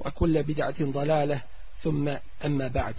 [0.00, 1.42] وكل بدعة ضلالة
[1.82, 2.08] ثم
[2.44, 2.94] أما بعد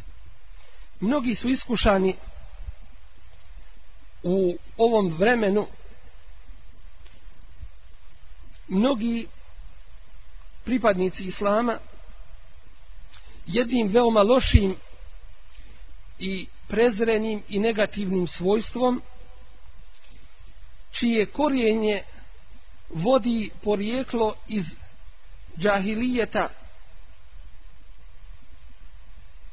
[1.02, 2.16] mnogi su iskušani
[4.24, 5.68] u ovom vremenu
[8.68, 9.28] mnogi
[10.66, 11.80] pripadnici islama
[13.48, 14.76] jednim veoma lošim
[16.20, 19.02] i prezrenim i negativnim svojstvom
[20.92, 22.04] čije korijenje
[22.90, 24.66] vodi porijeklo iz
[25.58, 26.50] džahilijeta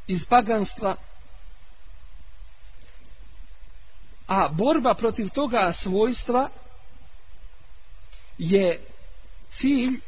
[0.09, 0.95] iz paganstva
[4.27, 6.49] a borba protiv toga svojstva
[8.37, 8.81] je
[9.53, 9.99] cilj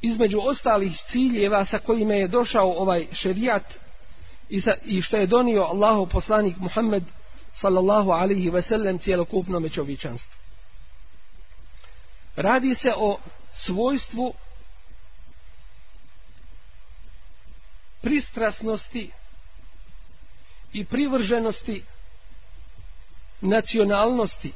[0.00, 3.64] između ostalih ciljeva sa kojima je došao ovaj šerijat
[4.48, 7.02] i, sa, i što je donio Allahu poslanik Muhammed
[7.54, 10.38] sallallahu alaihi ve sellem cijelokupnom čovječanstvu.
[12.36, 13.18] Radi se o
[13.52, 14.34] svojstvu
[18.00, 19.10] pristrasnosti
[20.72, 21.82] i privrženosti
[23.40, 24.52] nacionalnosti.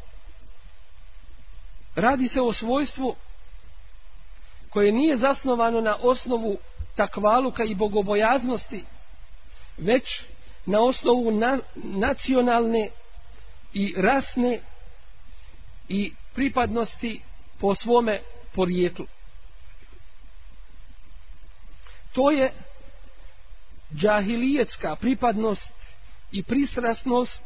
[1.97, 3.17] Radi se o svojstvu
[4.71, 6.59] koje nije zasnovano na osnovu
[6.97, 8.85] takvaluka i bogobojaznosti,
[9.79, 10.23] već
[10.67, 12.91] na osnovu na, nacionalne
[13.73, 14.61] i rasne
[15.89, 17.21] i pripadnosti
[17.61, 18.21] po svome
[18.55, 19.07] porijeklu.
[22.13, 22.53] To je
[23.95, 25.73] džahilijetska pripadnost
[26.33, 27.41] i pristrasnost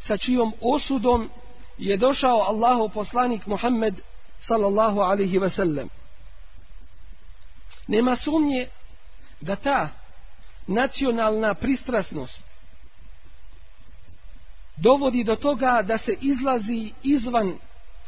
[0.00, 1.30] sa čijom osudom
[1.78, 3.94] je došao Allahu poslanik Muhammed
[4.40, 5.88] sallallahu alaihi ve sellem.
[7.88, 8.66] Nema sumnje
[9.40, 9.88] da ta
[10.66, 12.44] nacionalna pristrasnost
[14.76, 17.58] dovodi do toga da se izlazi izvan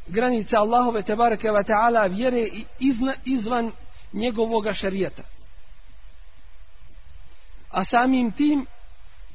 [0.07, 3.73] granica Allahove tebareke ve ta'ala vjere i izna, izvan
[4.13, 5.23] njegovoga šerijata.
[7.71, 8.67] A samim tim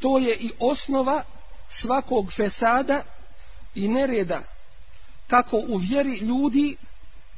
[0.01, 1.23] to je i osnova
[1.81, 3.03] svakog fesada
[3.75, 4.41] i nereda
[5.27, 6.75] kako u vjeri ljudi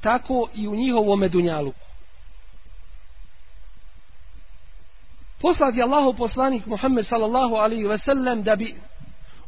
[0.02, 1.74] tako i u njihovom medunjalu.
[5.42, 8.76] Poslat je Allahu poslanik Muhammed sallallahu alaihi ve sellem da bi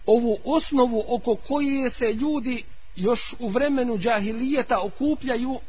[0.05, 2.63] ovu osnovu oko koje se ljudi
[2.95, 5.59] još u vremenu džahilijeta okupljaju,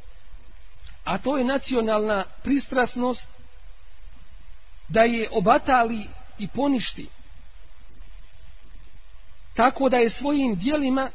[1.04, 3.28] a to je nacionalna pristrasnost,
[4.88, 7.08] da je obatali i poništi.
[9.54, 11.10] Tako da je svojim dijelima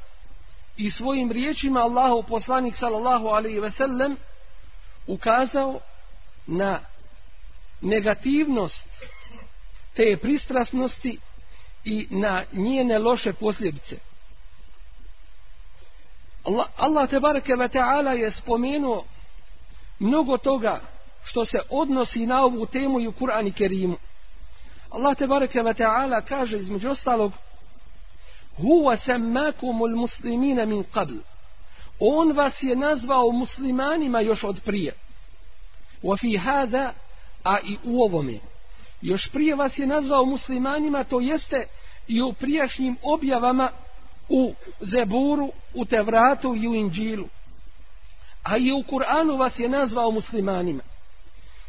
[0.78, 4.18] i svojim riječima Allahu poslanik sallallahu alaihi ve sellem
[5.08, 5.80] ukazao
[6.48, 6.80] na
[7.82, 8.88] negativnost
[9.96, 11.20] te pristrasnosti
[11.84, 13.98] i na njene loše posljedice.
[16.44, 19.06] Allah, Allah te bareke ve ta'ala je spomenuo
[20.00, 20.82] mnogo toga
[21.24, 23.98] što se odnosi na ovu temu i u Kur'an i Kerimu.
[24.90, 27.32] Allah te bareke ve ta'ala kaže između ostalog
[28.58, 31.18] Huwa sammakumul muslimina min qabl.
[32.00, 34.94] On vas je nazvao muslimanima još od prije.
[36.04, 36.94] Wa fi hada
[37.44, 38.40] a i u ovome.
[39.02, 41.68] Još prije vas je nazvao muslimanima, to jeste
[42.08, 43.70] i u prijašnjim objavama
[44.30, 47.28] u Zeburu, u Tevratu i u Inđilu.
[48.44, 50.84] A i u Kur'anu vas je nazvao muslimanima.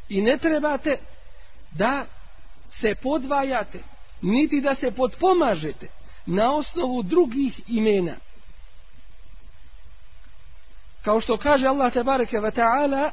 [0.09, 0.99] I ne trebate
[1.71, 2.06] da
[2.81, 3.79] se podvajate,
[4.23, 5.89] niti da se podpomažete
[6.27, 8.17] na osnovu drugih imena.
[11.03, 13.11] Kao što kaže Allah tebareke ve ta'ala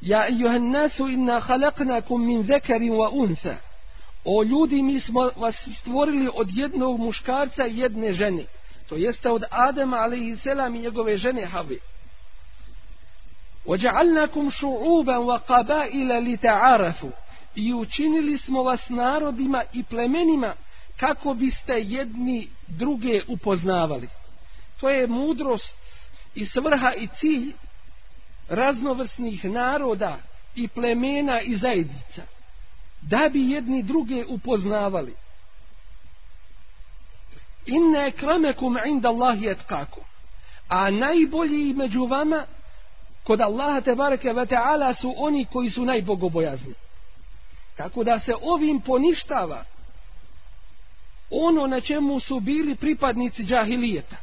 [0.00, 3.56] Ja ejuhan nasu inna khalaqnakum min zakarin wa untha
[4.24, 8.44] O ljudi mi smo vas stvorili od jednog muškarca i jedne žene
[8.88, 11.76] To jeste od Adama alejhi selam i njegove žene Have
[13.65, 17.11] وَجَعَلْنَكُمْ شُعُوبًا وَقَبَائِلَ لِتَعَارَفُوا
[17.55, 20.53] I učinili smo vas narodima i plemenima
[20.97, 24.09] kako biste jedni druge upoznavali.
[24.79, 25.77] To je mudrost
[26.35, 27.53] i svrha i cilj
[28.49, 30.17] raznovrsnih naroda
[30.55, 32.21] i plemena i zajednica.
[33.01, 35.13] Da bi jedni druge upoznavali.
[37.65, 40.03] Inne ekramekum inda Allahi etkakum.
[40.67, 42.45] A najbolji među vama
[43.28, 46.74] kod Allaha te bareke ve taala su oni koji su najbogobojazni.
[47.76, 49.64] Tako da se ovim poništava
[51.30, 54.16] ono na čemu su bili pripadnici džahilijeta.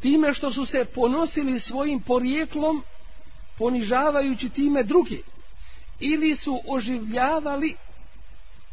[0.00, 2.82] Time što su se ponosili svojim porijeklom,
[3.58, 5.18] ponižavajući time druge.
[6.00, 7.74] Ili su oživljavali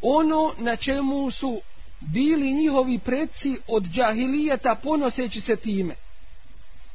[0.01, 1.61] ono na čemu su
[1.99, 5.95] bili njihovi predci od džahilijeta ponoseći se time.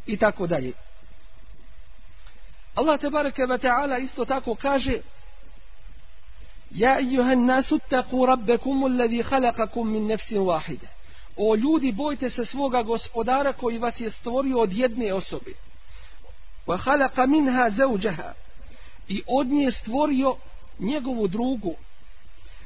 [0.06, 0.83] I tako dalje.
[2.75, 5.00] Allah te bareke ve taala isto tako kaže
[6.71, 10.88] Ja ejuhan nasu taku rabbekum alladhi khalaqakum min nafsin wahide.
[11.37, 15.53] O ljudi, bojte se svoga gospodara koji vas je stvorio od jedne osobe.
[16.67, 18.32] Wa khalaqa minha zawjaha.
[19.09, 20.37] I od nje stvorio
[20.79, 21.75] njegovu drugu.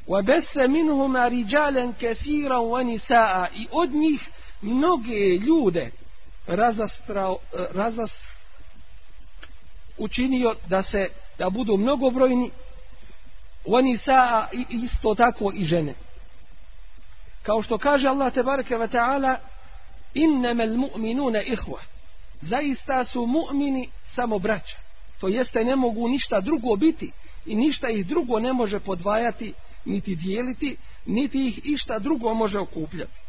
[0.07, 3.47] Wa bassa minhuma rijalan kaseeran wa nisaa.
[3.55, 4.29] I od njih
[4.63, 5.91] mnoge ljude
[6.47, 8.38] razastrao razastrao
[9.99, 11.09] učinio da se
[11.39, 12.51] da budu mnogobrojni
[13.65, 15.95] oni sa isto tako i žene.
[17.43, 19.37] Kao što kaže Allah te bareke ve taala
[20.15, 21.81] innamal mu'minuna ihwa
[22.41, 24.77] zaista su mu'mini samo braća.
[25.21, 27.13] To jeste ne mogu ništa drugo biti
[27.47, 29.53] i ništa ih drugo ne može podvajati
[29.85, 33.21] niti dijeliti niti ih išta drugo može okupljati.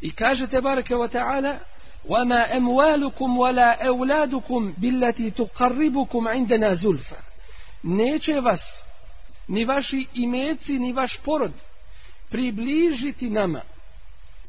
[0.00, 1.58] I kaže te bareke ve taala
[2.05, 7.17] وما أموالكم ولا أولادكم بالتي تقربكم عندنا زلفا
[7.83, 8.61] neće vas
[9.47, 11.51] ni vaši imeci ni vaš porod
[12.29, 13.61] približiti nama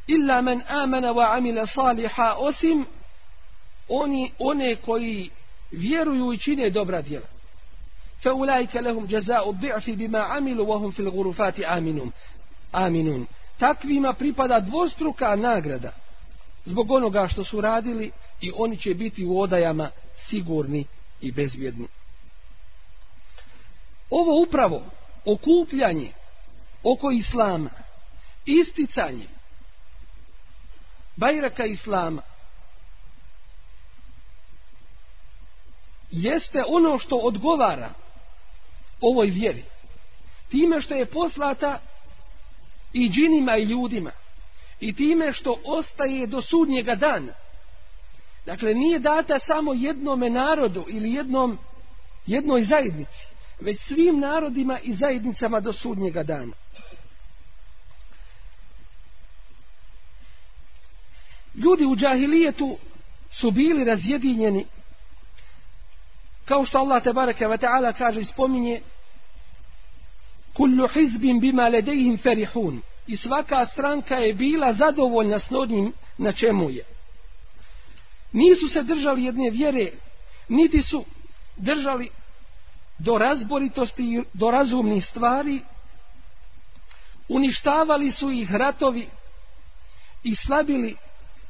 [0.06, 2.86] illa men amana wa amila saliha osim
[3.88, 5.30] oni one koji
[5.70, 7.26] vjeruju i čine dobra djela
[8.22, 12.12] fa ulaika lahum jazaa'u dhi'fi bima amilu wa hum fil ghurufati aminun
[12.72, 13.26] aminun
[13.58, 15.92] takvima pripada dvostruka nagrada
[16.67, 18.11] zbog onoga što su radili
[18.41, 19.89] i oni će biti u odajama
[20.29, 20.85] sigurni
[21.21, 21.87] i bezvjedni.
[24.09, 24.83] Ovo upravo
[25.25, 26.11] okupljanje
[26.83, 27.69] oko islama,
[28.45, 29.27] isticanje
[31.15, 32.21] bajraka islama,
[36.11, 37.93] jeste ono što odgovara
[39.01, 39.63] ovoj vjeri.
[40.49, 41.79] Time što je poslata
[42.93, 44.11] i džinima i ljudima–
[44.79, 47.33] i time što ostaje do sudnjega dana.
[48.45, 51.57] Dakle, nije data samo jednome narodu ili jednom,
[52.25, 53.27] jednoj zajednici,
[53.59, 56.53] već svim narodima i zajednicama do sudnjega dana.
[61.55, 62.77] Ljudi u džahilijetu
[63.31, 64.65] su bili razjedinjeni
[66.45, 68.81] kao što Allah te bareke ve taala kaže i spominje
[70.53, 76.69] kullu hizbin bima ladayhim farihun i svaka stranka je bila zadovoljna s onim na čemu
[76.69, 76.85] je.
[78.31, 79.91] Nisu se držali jedne vjere,
[80.49, 81.05] niti su
[81.57, 82.09] držali
[82.99, 85.61] do razboritosti i do razumnih stvari,
[87.29, 89.09] uništavali su ih ratovi
[90.23, 90.95] i slabili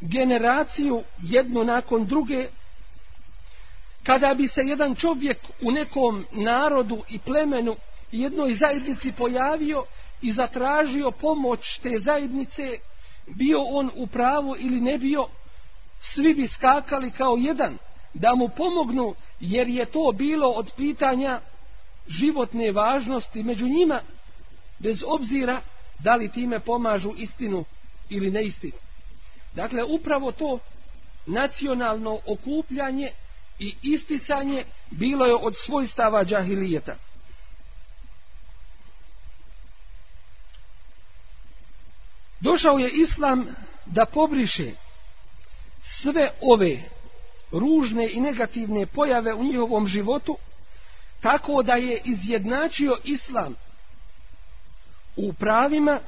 [0.01, 2.47] generaciju jednu nakon druge,
[4.03, 7.75] kada bi se jedan čovjek u nekom narodu i plemenu
[8.11, 9.83] jednoj zajednici pojavio,
[10.21, 12.77] i zatražio pomoć te zajednice,
[13.27, 15.27] bio on u pravu ili ne bio,
[16.01, 17.77] svi bi skakali kao jedan
[18.13, 21.39] da mu pomognu, jer je to bilo od pitanja
[22.07, 23.99] životne važnosti među njima,
[24.79, 25.61] bez obzira
[25.99, 27.65] da li time pomažu istinu
[28.09, 28.77] ili neistinu.
[29.53, 30.59] Dakle, upravo to
[31.25, 33.09] nacionalno okupljanje
[33.59, 36.95] i isticanje bilo je od svojstava džahilijeta.
[42.39, 44.71] Došao je islam da pobriše
[46.01, 46.77] sve ove
[47.51, 50.37] ružne i negativne pojave u njihovom životu,
[51.21, 53.55] tako da je izjednačio islam
[55.15, 55.99] u pravima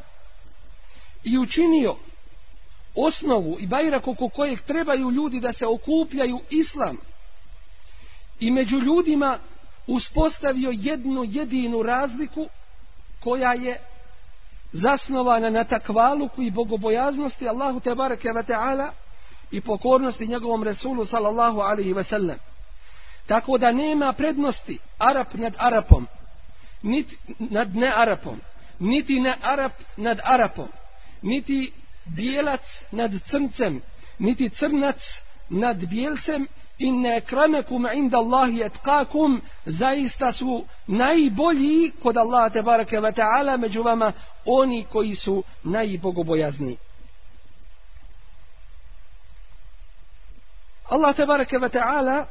[1.24, 1.96] i učinio
[2.96, 6.98] osnovu i bajrak oko kojeg trebaju ljudi da se okupljaju islam.
[8.40, 9.40] I među ljudima
[9.88, 12.50] uspostavio jednu jedinu razliku
[13.20, 13.82] koja je
[14.72, 18.92] zasnovana na takvaluku i bogobojaznosti Allahu te bareke ve taala
[19.52, 22.38] i pokornosti njegovom resulu sallallahu alaihi ve sellem.
[23.28, 26.08] Tako da nema prednosti Arab nad Arapom,
[26.84, 28.40] niti nad ne Arapom,
[28.80, 30.68] niti ne Arab nad Arapom,
[31.22, 31.72] niti
[32.06, 32.62] bijelac
[32.92, 33.82] nad crncem,
[34.20, 35.02] niti crnac
[35.50, 36.48] nad bijelcem,
[36.80, 43.84] inne kramekum inda Allahi etkakum, zaista su najbolji kod Allaha te barake wa ta'ala među
[43.84, 44.12] vama
[44.46, 46.78] oni koji su najbogobojazni.
[50.90, 52.26] Allah te barake wa ta'ala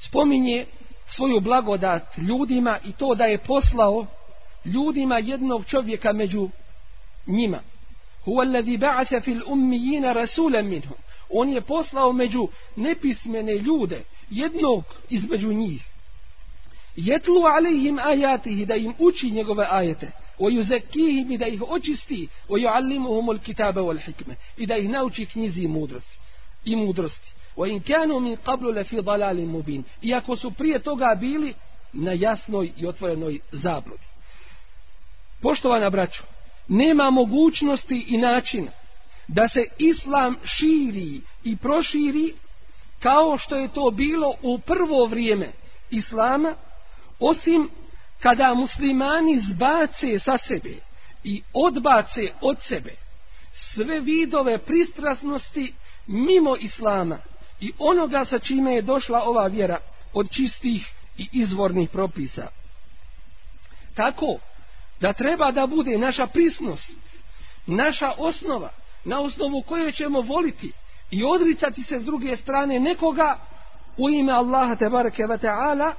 [0.00, 0.66] spominje
[1.16, 4.06] svoju blagodat ljudima i to da je poslao
[4.64, 6.48] ljudima jednog čovjeka među
[7.26, 7.58] njima.
[8.26, 10.96] Huwa alladhi ba'atha fil ummiyina rasulan minhum.
[11.36, 15.84] On je poslao među nepismene ljude jednog između njih.
[16.96, 20.10] Jetlu alihim ajatihi da im uči njegove ajete.
[20.38, 22.28] Wa yuzakkihim i da ih očisti.
[22.48, 24.36] Wa yuallimuhum al-kitaba wal hikme.
[24.56, 26.18] I da ih nauči knjizi i mudrosti.
[26.64, 27.32] I mudrosti.
[27.56, 29.84] Wa in kanu min qablu la fi dalalin mubin.
[30.02, 31.54] Iako su prije toga bili
[31.92, 34.06] na jasnoj i otvorenoj zabludi.
[35.42, 36.22] Poštovana braćo,
[36.68, 38.70] nema mogućnosti i načina
[39.28, 42.34] da se islam širi i proširi
[43.00, 45.48] kao što je to bilo u prvo vrijeme
[45.90, 46.54] islama,
[47.20, 47.68] osim
[48.20, 50.74] kada muslimani zbace sa sebe
[51.24, 52.94] i odbace od sebe
[53.54, 55.74] sve vidove pristrasnosti
[56.06, 57.18] mimo islama
[57.60, 59.78] i onoga sa čime je došla ova vjera
[60.12, 62.48] od čistih i izvornih propisa.
[63.94, 64.38] Tako
[65.00, 66.90] da treba da bude naša prisnost,
[67.66, 68.70] naša osnova,
[69.04, 70.72] na osnovu koje ćemo voliti
[71.10, 73.38] i odricati se s druge strane nekoga
[73.96, 75.92] u ime Allaha tebareke ve ta'ala,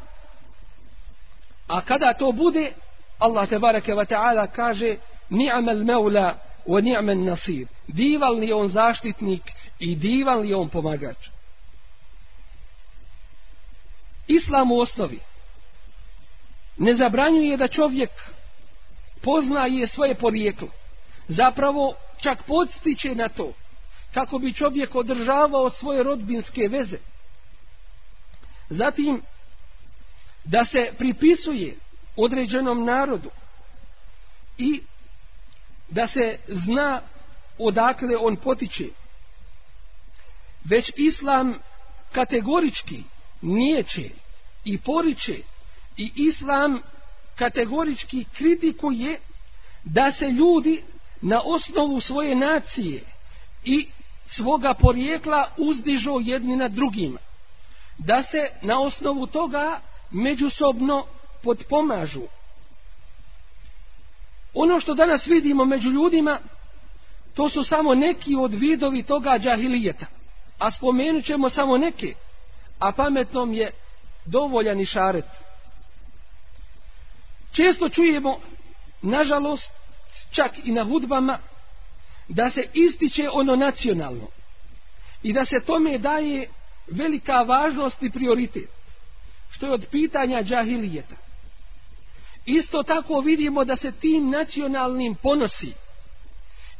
[1.67, 2.73] a kada to bude,
[3.19, 4.97] Allah tebareke ve ta'ala kaže
[5.29, 7.67] ni'mal meula wa ni'mal nasir.
[7.87, 9.41] Divan li on zaštitnik
[9.79, 11.17] i divan li on pomagač.
[14.27, 15.19] Islam u osnovi
[16.77, 18.09] ne zabranjuje da čovjek
[19.21, 20.67] poznaje svoje porijeklo.
[21.27, 23.53] Zapravo čak podstiče na to
[24.13, 26.97] kako bi čovjek održavao svoje rodbinske veze.
[28.69, 29.21] Zatim
[30.43, 31.75] da se pripisuje
[32.15, 33.29] određenom narodu
[34.57, 34.81] i
[35.89, 37.01] da se zna
[37.57, 38.85] odakle on potiče.
[40.69, 41.59] Već islam
[42.11, 43.03] kategorički
[43.41, 44.09] nijeće
[44.63, 45.37] i poriče
[45.97, 46.81] i islam
[47.35, 49.19] kategorički kritikuje
[49.83, 50.83] da se ljudi
[51.21, 53.03] na osnovu svoje nacije
[53.63, 53.87] i
[54.27, 57.19] svoga porijekla uzdižu jedni nad drugima.
[57.97, 59.79] Da se na osnovu toga
[60.11, 61.05] međusobno
[61.43, 62.21] podpomažu.
[64.53, 66.39] Ono što danas vidimo među ljudima,
[67.33, 70.05] to su samo neki od vidovi toga džahilijeta.
[70.59, 72.13] A spomenut ćemo samo neke,
[72.79, 73.71] a pametnom je
[74.25, 75.25] dovoljan i šaret.
[77.51, 78.39] Često čujemo,
[79.01, 79.71] nažalost,
[80.31, 81.37] čak i na hudbama,
[82.27, 84.27] da se ističe ono nacionalno
[85.23, 86.49] i da se tome daje
[86.87, 88.69] velika važnost i prioritet,
[89.49, 91.15] što je od pitanja džahilijeta.
[92.45, 95.73] Isto tako vidimo da se tim nacionalnim ponosi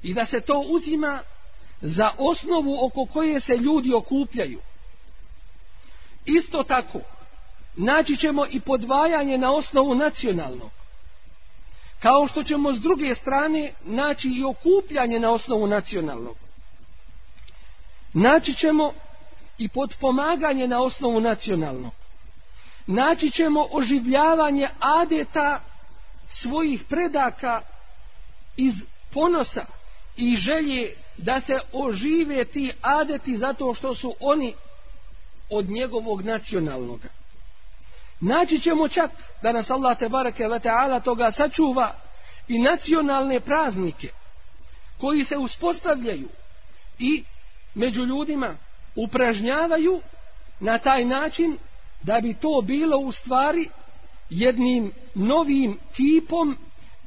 [0.04, 1.20] i da se to uzima
[1.82, 4.60] za osnovu oko koje se ljudi okupljaju.
[6.26, 7.00] Isto tako,
[7.76, 10.72] naći ćemo i podvajanje na osnovu nacionalnog.
[12.06, 16.36] Kao što ćemo s druge strane naći i okupljanje na osnovu nacionalnog.
[18.14, 18.92] Naći ćemo
[19.58, 21.92] i podpomaganje na osnovu nacionalnog.
[22.88, 25.62] Naći ćemo oživljavanje adeta
[26.42, 27.62] svojih predaka
[28.58, 28.74] iz
[29.14, 29.66] ponosa
[30.18, 34.54] i želje da se ožive ti adeti zato što su oni
[35.50, 37.00] od njegovog nacionalnog.
[38.22, 41.96] Naći ćemo čak da nas Allah te bareke ve ta'ala toga sačuva
[42.48, 44.10] i nacionalne praznike
[44.98, 46.30] koji se uspostavljaju
[47.00, 47.24] i
[47.76, 48.58] među ljudima
[48.96, 50.02] upražnjavaju
[50.60, 51.58] na taj način
[52.02, 53.70] da bi to bilo u stvari
[54.30, 56.58] jednim novim tipom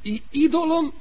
[0.03, 0.93] i idolom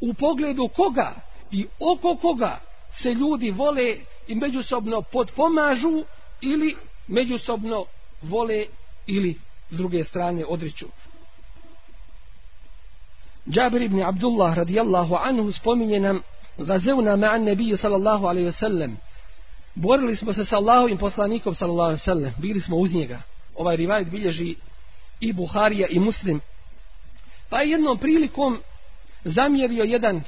[0.00, 1.14] u pogledu koga
[1.50, 2.60] i oko koga
[3.02, 6.04] se ljudi vole i međusobno podpomažu
[6.40, 6.76] ili
[7.06, 7.84] međusobno
[8.22, 8.64] vole
[9.06, 9.38] ili
[9.70, 10.86] s druge strane odriču.
[13.50, 16.22] Džabir ibn Abdullah radijallahu anhu spominje nam
[16.58, 18.94] Gazevna ma'an nebiju sallallahu alaihi wasallam
[19.74, 23.22] Borili smo se sa Allahovim poslanikom sallallahu alaihi wasallam Bili smo uz njega.
[23.56, 24.54] Ovaj rivajt bilježi
[25.20, 26.40] i Buharija i Muslim.
[27.50, 28.60] Pa je jednom prilikom
[29.24, 30.20] zamjerio jedan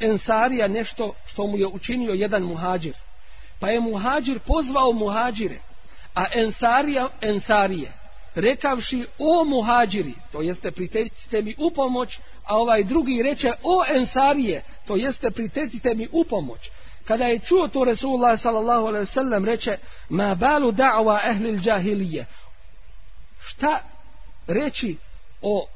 [0.00, 2.94] ensarija nešto što mu je učinio jedan muhađir.
[3.60, 5.58] Pa je muhađir pozvao muhađire,
[6.14, 7.92] a ensarija ensarije,
[8.34, 14.62] rekavši o muhađiri, to jeste pritecite mi u pomoć, a ovaj drugi reče o ensarije,
[14.86, 16.70] to jeste pritecite mi u pomoć.
[17.04, 19.76] Kada je čuo to Resulullah sallallahu alaihi sallam reče
[20.08, 22.26] ma balu da'wa ehlil džahilije.
[23.40, 23.80] Šta
[24.46, 24.96] reći
[25.42, 25.66] o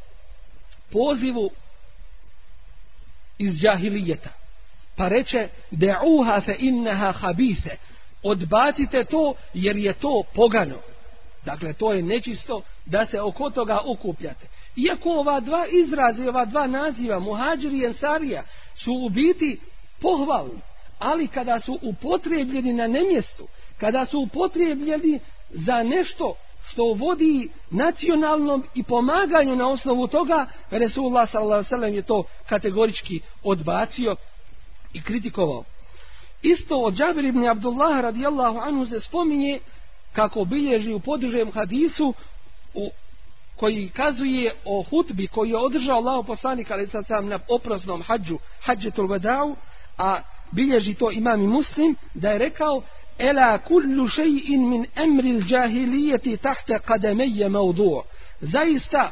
[0.93, 1.51] pozivu
[3.39, 4.31] iz džahilijeta?
[4.97, 7.77] Pa reče de'uha fe inneha habise.
[8.25, 10.77] Odbacite to jer je to pogano.
[11.45, 14.47] Dakle, to je nečisto da se oko toga okupljate.
[14.77, 18.43] Iako ova dva izraza i ova dva naziva, muhađir i ensarija,
[18.75, 19.61] su u biti
[20.01, 20.61] pohvalni,
[20.99, 23.49] ali kada su upotrebljeni na nemjestu,
[23.81, 26.35] kada su upotrebljeni za nešto
[26.69, 31.95] što vodi nacionalnom i pomaganju na osnovu toga, Resulullah s.a.v.
[31.95, 34.17] je to kategorički odbacio
[34.93, 35.65] i kritikovao.
[36.45, 39.59] Isto od Džabir ibn Abdullah radijallahu anhu se spominje
[40.13, 42.15] kako bilježi u podužem hadisu
[42.75, 42.91] u
[43.57, 48.39] koji kazuje o hutbi koji je održao Allah poslanik ali sad sam na oprosnom hađu
[48.61, 49.57] hađetul vadau
[49.99, 50.21] a
[50.53, 52.83] bilježi to imam i muslim da je rekao
[53.19, 58.03] ela kullu šeji'in min emril džahilijeti tahte kademeje maudu
[58.41, 59.11] zaista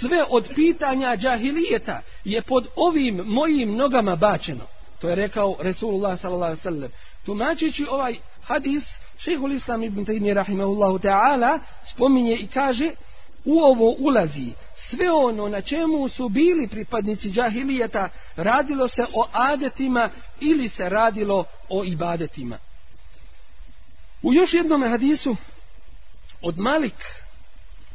[0.00, 4.73] sve od pitanja džahilijeta je pod ovim mojim nogama bačeno
[5.04, 6.90] to je rekao Resulullah sallallahu alaihi sallam
[7.26, 8.82] tumačići ovaj hadis
[9.18, 11.58] šehhul islam ibn Taymi rahimahullahu ta'ala
[11.94, 12.90] spominje i kaže
[13.44, 14.52] u ovo ulazi
[14.90, 21.44] sve ono na čemu su bili pripadnici džahilijeta radilo se o adetima ili se radilo
[21.68, 22.58] o ibadetima.
[24.22, 25.36] U još jednom hadisu
[26.42, 27.04] od Malik,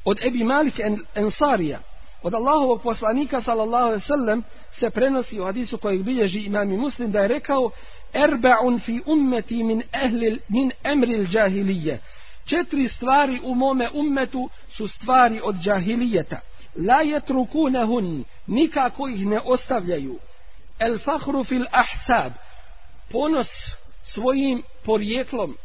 [0.06, 0.80] od Ebi Malik
[1.16, 1.80] Ensarija,
[2.24, 7.20] od Allahovog poslanika sallallahu alaihi sallam se prenosi u hadisu kojeg bilježi imam muslim da
[7.20, 7.72] je rekao
[8.14, 12.00] erba'un fi ummeti min, ehli, min emril džahilije.
[12.46, 16.40] Četiri stvari u mome ummetu su stvari od džahilijeta.
[16.76, 20.20] La yatrukunahun nikako ih ne ostavljaju.
[20.79, 22.32] El fakhru fil ahsab
[23.12, 23.48] ponos
[24.03, 25.58] svojim porijeklom.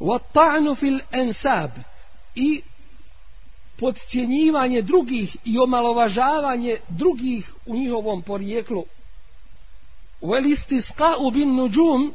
[0.00, 1.70] Wa ta'nu fil ansab
[2.34, 2.62] i
[3.80, 8.84] podcjenjivanje drugih i omalovažavanje drugih u njihovom porijeklu
[10.22, 12.14] wal istisqa'u bin nujum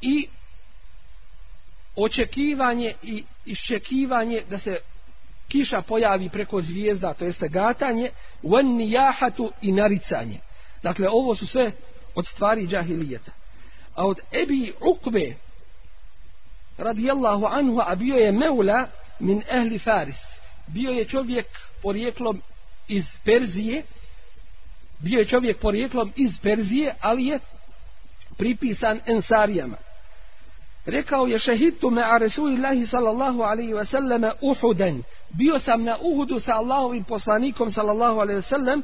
[0.00, 0.28] i
[1.96, 4.78] očekivanje i iščekivanje da se
[5.48, 8.10] kiša pojavi preko zvijezda, to jeste gatanje,
[8.42, 10.38] wan nijahatu i naricanje.
[10.82, 11.72] Dakle, ovo su sve
[12.14, 13.32] od stvari džahilijeta.
[13.94, 15.34] A od Ebi Ukbe,
[16.78, 18.86] radijallahu anhu, a bio je meula
[19.20, 20.31] min ehli Faris.
[20.66, 21.46] Bio je čovjek
[21.82, 22.42] porijeklom
[22.88, 23.82] iz Perzije,
[24.98, 27.38] bio je čovjek porijeklom iz Perzije, ali je
[28.38, 29.76] pripisan Ensarijama.
[30.86, 35.02] Rekao je šehitu me a Resulillahi sallallahu alaihi ve selleme Uhuden.
[35.30, 38.82] Bio sam na Uhudu sa Allahovim poslanikom sallallahu alaihi ve sellem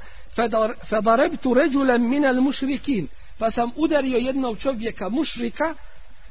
[0.88, 3.09] fedarebtu ređulem minel mušrikin.
[3.38, 5.75] Pa sam udario jednog čovjeka mušrika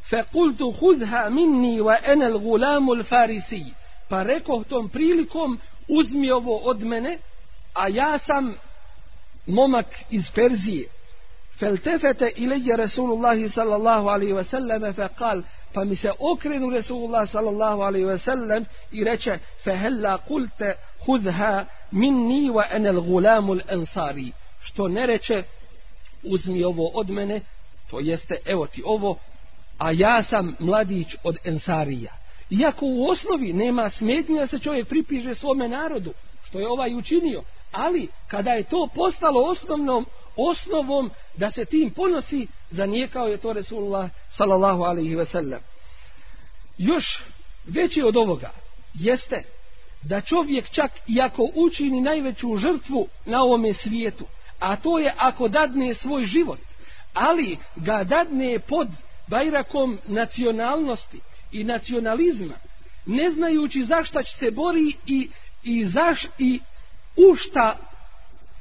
[0.10, 3.74] fe kultu hudha minni wa enel gulamu farisiji.
[4.10, 7.18] Pa rekao tom prilikom uzmi ovo od mene
[7.74, 8.56] a ja sam
[9.46, 10.88] momak iz Perzije.
[11.60, 15.42] Feltefete ilije Rasulullahi sallallahu alaihi wa sallam fe kal
[15.74, 20.74] pa mi se okrenu Resulullah sallallahu alaihi wa sallam i reče fe hella kulte
[21.06, 25.44] hudha minni wa enel gulamul ansari što ne reče
[26.24, 27.42] uzmi ovo od mene
[27.90, 29.18] to jeste evo ti ovo
[29.78, 32.12] a ja sam mladić od ensarija
[32.50, 36.14] iako u osnovi nema smetnje da se čovjek pripiže svome narodu
[36.48, 40.06] što je ovaj učinio ali kada je to postalo osnovnom
[40.38, 45.60] osnovom da se tim ponosi zanijekao je to Resulullah sallallahu alaihi ve sellem.
[46.78, 47.24] Još
[47.66, 48.52] veći od ovoga
[48.94, 49.44] jeste
[50.02, 54.26] da čovjek čak i ako učini najveću žrtvu na ovome svijetu
[54.60, 56.60] a to je ako dadne svoj život
[57.14, 58.88] ali ga dadne pod
[59.28, 61.20] bajrakom nacionalnosti
[61.52, 62.54] i nacionalizma
[63.06, 65.30] ne znajući zašta će se bori i,
[65.64, 66.60] i, zaš, i
[67.16, 67.78] u šta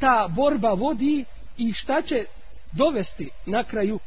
[0.01, 1.25] ta borba vodi
[1.57, 2.25] i šta će
[2.73, 3.99] dovesti na kraju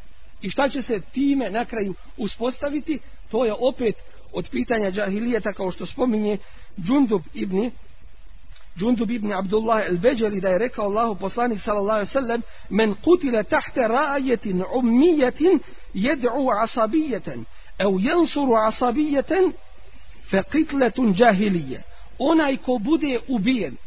[0.42, 3.00] i šta će se time na kraju uspostaviti,
[3.32, 3.96] to je opet
[4.34, 6.38] od pitanja džahilijeta kao što spominje
[6.88, 7.72] Džundub ibn
[8.78, 13.88] Džundub ibn Abdullah el-Beđeli da je rekao Allahu poslanik sallallahu alaihi sallam men kutile tahte
[13.88, 15.60] rajetin ummijetin
[15.94, 17.46] jed'u asabijeten
[17.80, 19.54] au jensuru asabijeten
[20.30, 21.84] fe kitletun džahilije
[22.20, 23.78] onaj ko bude ubijen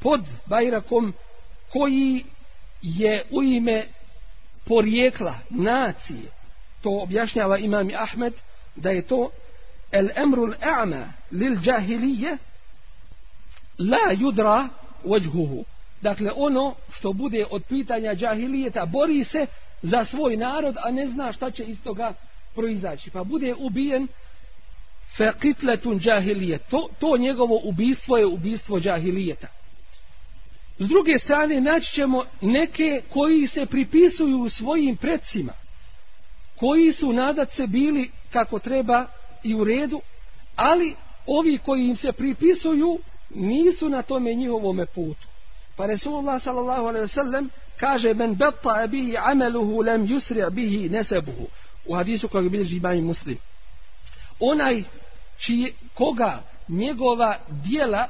[0.00, 1.14] pod bajrakom
[1.72, 2.24] koji
[2.82, 3.84] je u ime
[4.66, 6.30] porijekla nacije
[6.82, 8.32] to objašnjava imam Ahmed
[8.76, 9.30] da je to
[9.90, 12.38] el emru l'a'ma lil džahilije
[13.78, 14.68] la yudra
[15.04, 15.64] wajhuhu.
[16.02, 19.46] Dakle ono što bude od pitanja džahilijeta bori se
[19.82, 22.12] za svoj narod a ne zna šta će iz toga
[22.58, 23.10] proizaći.
[23.10, 24.08] Pa bude ubijen
[25.16, 26.58] fekitletun džahilije.
[26.58, 29.48] To, to njegovo ubistvo je ubistvo džahilijeta.
[30.78, 35.52] S druge strane naći ćemo neke koji se pripisuju svojim predsima
[36.56, 39.06] koji su nadat se bili kako treba
[39.42, 40.00] i u redu
[40.56, 40.94] ali
[41.26, 42.98] ovi koji im se pripisuju
[43.34, 45.26] nisu na tome njihovome putu.
[45.76, 51.46] Pa Resulullah sallallahu alaihi ve sellem kaže men betta bihi ameluhu lem yusri bihi nesebuhu
[51.86, 53.38] u hadisu kojeg bilježi imam muslim
[54.40, 54.82] onaj
[55.38, 58.08] čije, koga njegova dijela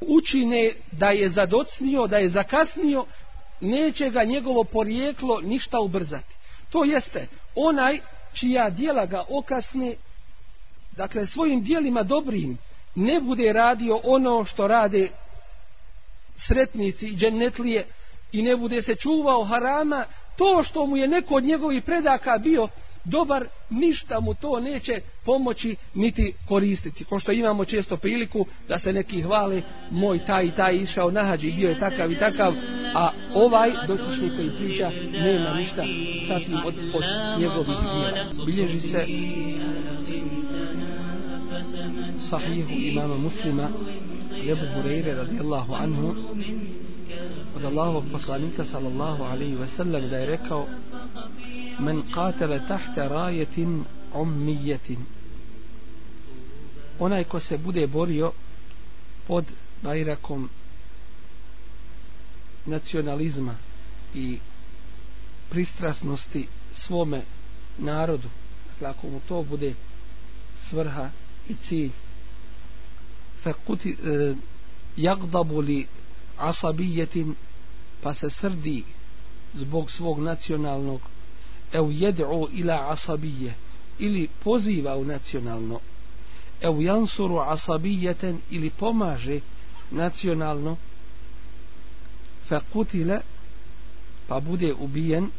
[0.00, 3.04] učine da je zadocnio, da je zakasnio,
[3.60, 6.34] neće ga njegovo porijeklo ništa ubrzati.
[6.70, 8.00] To jeste, onaj
[8.32, 9.94] čija dijela ga okasne,
[10.96, 12.58] dakle svojim dijelima dobrim,
[12.94, 15.08] ne bude radio ono što rade
[16.36, 17.86] sretnici i džennetlije
[18.32, 20.04] i ne bude se čuvao harama,
[20.36, 22.68] to što mu je neko od njegovih predaka bio
[23.04, 27.04] dobar, ništa mu to neće pomoći niti koristiti.
[27.04, 31.24] Ko što imamo često priliku da se neki hvale, moj taj i taj išao na
[31.24, 32.54] hađi, bio je takav i takav,
[32.94, 35.84] a ovaj dotični koji priča nema ništa
[36.28, 37.04] sa tim od, od
[37.40, 38.28] njegovih dijela.
[38.46, 39.06] Bilježi se
[42.30, 43.68] sahihu imama muslima
[44.44, 46.14] Jebu Hureyre radijallahu anhu
[47.64, 50.66] od Allahovog poslanika sallallahu alaihi ve sellem da je rekao
[51.78, 54.98] men qatala tahta rajetin ummijetin.
[56.98, 58.32] Onaj ko se bude borio
[59.26, 59.44] pod
[59.82, 60.48] bajrakom
[62.66, 63.56] nacionalizma
[64.14, 64.38] i
[65.50, 67.22] pristrasnosti svome
[67.78, 68.28] narodu
[68.68, 69.74] dakle ako mu to bude
[70.68, 71.10] svrha
[71.48, 71.90] i cilj
[73.42, 74.34] fakuti e,
[74.96, 75.86] jagdabu li
[76.38, 77.34] asabijetin
[78.04, 78.84] pa se srdi
[79.54, 81.00] zbog svog nacionalnog
[81.72, 83.54] ev jed'u ila asabije
[83.98, 85.80] ili poziva u nacionalno
[86.60, 89.40] ev jansuru asabijeten ili pomaže
[89.90, 90.76] nacionalno
[92.48, 93.20] fa kutile
[94.28, 95.30] pa bude ubijen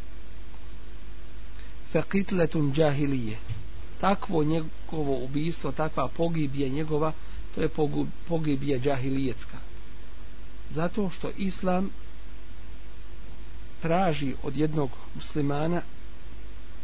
[1.91, 3.37] fa kitletun džahilije.
[4.01, 7.13] Takvo njegovo ubijstvo takva pogibije njegova
[7.55, 7.69] to je
[8.27, 9.57] pogibije džahilijetska.
[10.71, 11.89] Zato što islam
[13.85, 15.81] traži od jednog muslimana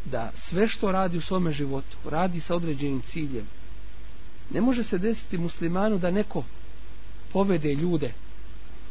[0.05, 3.47] da sve što radi u svome životu radi sa određenim ciljem.
[4.49, 6.43] Ne može se desiti muslimanu da neko
[7.33, 8.13] povede ljude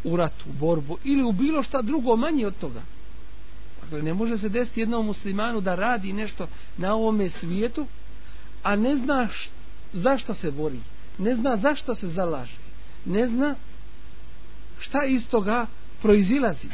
[0.04, 2.82] u ratu, u borbu ili u bilo šta drugo manje od toga.
[3.82, 7.86] Dakle ne može se desiti jednom muslimanu da radi nešto na ovome svijetu
[8.62, 9.50] a ne zna š,
[9.92, 10.80] zašto se bori
[11.18, 12.56] ne zna zašto se zalaže
[13.04, 13.54] ne zna
[14.78, 15.66] šta iz toga
[16.02, 16.68] proizilazi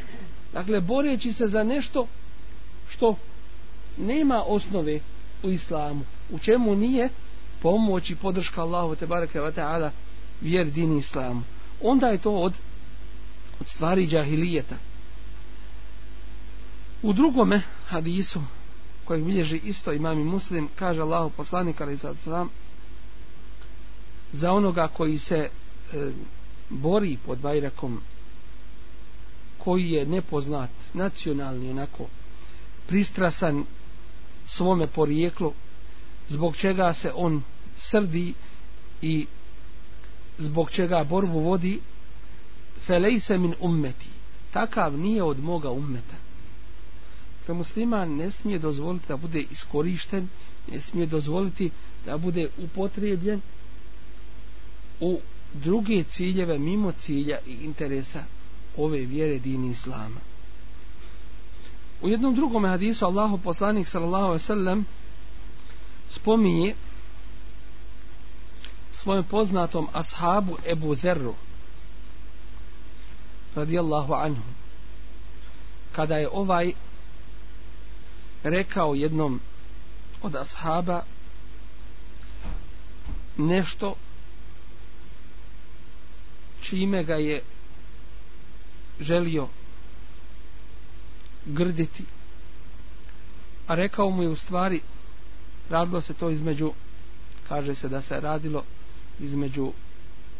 [0.57, 2.07] dakle boreći se za nešto
[2.89, 3.17] što
[3.97, 5.01] nema osnove
[5.43, 7.09] u islamu u čemu nije
[7.63, 9.91] pomoć i podrška Allahu te bareke ve taala
[10.41, 11.43] vjer din islamu.
[11.83, 12.55] Onda je to od
[13.61, 14.77] od stvari džahilijeta.
[17.03, 18.41] U drugome hadisu
[19.05, 22.49] kojeg bilježi isto imam i muslim kaže Allahu poslanik ali sad sam
[24.33, 25.49] za onoga koji se e,
[26.71, 28.01] bori pod bajrakom
[29.67, 32.07] koji je nepoznat nacionalni onako
[32.87, 33.65] pristrasan
[34.47, 35.53] svome porijeklu
[36.29, 37.43] zbog čega se on
[37.77, 38.35] srdi
[39.03, 39.27] i
[40.39, 41.81] zbog čega borbu vodi
[42.87, 44.07] felejse min ummeti
[44.53, 46.17] takav nije od moga ummeta.
[47.47, 50.29] Da musliman ne smije dozvoliti da bude iskorišten
[50.73, 51.71] ne smije dozvoliti
[52.05, 53.41] da bude upotrijebljen
[55.01, 55.21] u
[55.55, 58.36] druge ciljeve mimo cilja i interesa
[58.77, 60.21] ove vjere dini islama.
[62.03, 64.87] U jednom drugom hadisu Allahu poslanik sallallahu alejhi ve sellem
[66.11, 66.75] spominje
[68.93, 71.35] svojem poznatom ashabu Ebu Zerru
[73.55, 74.43] radijallahu anhu
[75.93, 76.73] kada je ovaj
[78.43, 79.41] rekao jednom
[80.23, 81.03] od ashaba
[83.37, 83.95] nešto
[86.63, 87.43] čime ga je
[89.01, 89.49] želio
[91.47, 92.05] grditi
[93.67, 94.81] a rekao mu je u stvari
[95.71, 96.73] radilo se to između
[97.49, 98.63] kaže se da se radilo
[99.21, 99.73] između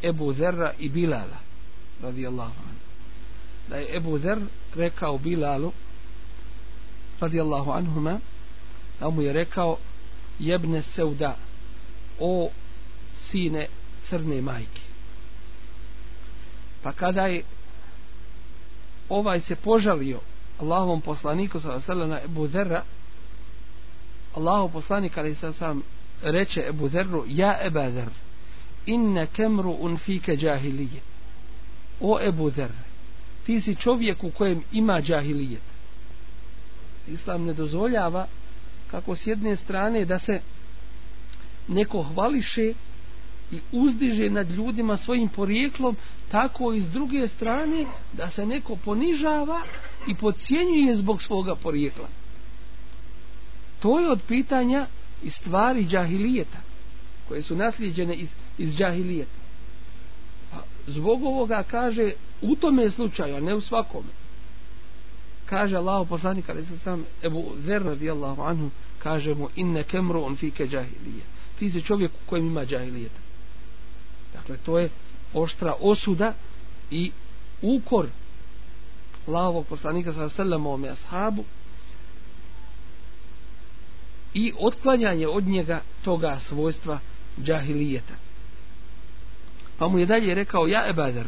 [0.03, 1.39] Ebu Zerra i Bilala
[2.03, 2.87] radijallahu anhu.
[3.69, 4.39] Da je Ebu Zer
[4.75, 5.73] rekao Bilalu
[7.21, 8.19] radijallahu anhuma
[9.01, 9.79] da mu je rekao
[10.39, 11.37] jebne seuda
[12.21, 12.51] o
[13.31, 13.67] sine
[14.09, 14.81] crne majke.
[16.83, 17.43] Pa kada je
[19.09, 20.21] ovaj se požalio
[20.61, 22.83] Allahovom poslaniku sa na Ebu Zerra.
[24.37, 25.83] Allahov poslanik kada se sam
[26.23, 28.09] reče Ebu Zerru ja Ebu Zer
[28.87, 31.01] inne kemru un fike džahilije
[32.01, 32.71] o Ebu Zer
[33.47, 35.63] ti si čovjek u kojem ima džahilijet
[37.09, 38.27] Islam ne dozvoljava
[38.91, 40.41] kako s jedne strane da se
[41.69, 42.73] neko hvališe
[43.53, 45.97] i uzdiže nad ljudima svojim porijeklom,
[46.31, 49.63] tako i s druge strane da se neko ponižava
[50.09, 52.09] i podcjenjuje zbog svoga porijekla.
[53.81, 54.87] To je od pitanja
[55.23, 56.59] i stvari džahilijeta,
[57.29, 58.29] koje su naslijeđene iz,
[58.59, 59.39] iz džahilijeta.
[60.51, 64.09] Pa zbog ovoga kaže u tome slučaju, a ne u svakome.
[65.47, 70.67] Kaže Allah poslanik, ali sam Ebu Zer radijallahu anhu, kaže mu inne kemru on fike
[70.67, 71.23] džahilije.
[71.59, 73.26] Ti si čovjek u kojem ima džahilijeta.
[74.37, 74.91] Dakle, to je
[75.35, 76.35] oštra osuda
[76.91, 77.11] i
[77.63, 78.07] ukor
[79.27, 81.45] Allahovog poslanika sa sallam ovome ashabu
[84.35, 86.99] i otklanjanje od njega toga svojstva
[87.43, 88.15] džahilijeta.
[89.79, 91.27] Pa mu je dalje rekao, ja ebadar,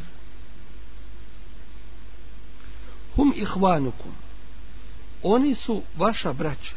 [3.16, 4.12] hum ihvanukum,
[5.22, 6.74] oni su vaša braća,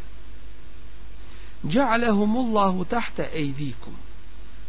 [1.64, 3.96] ja'alahumullahu tahta ejdikum,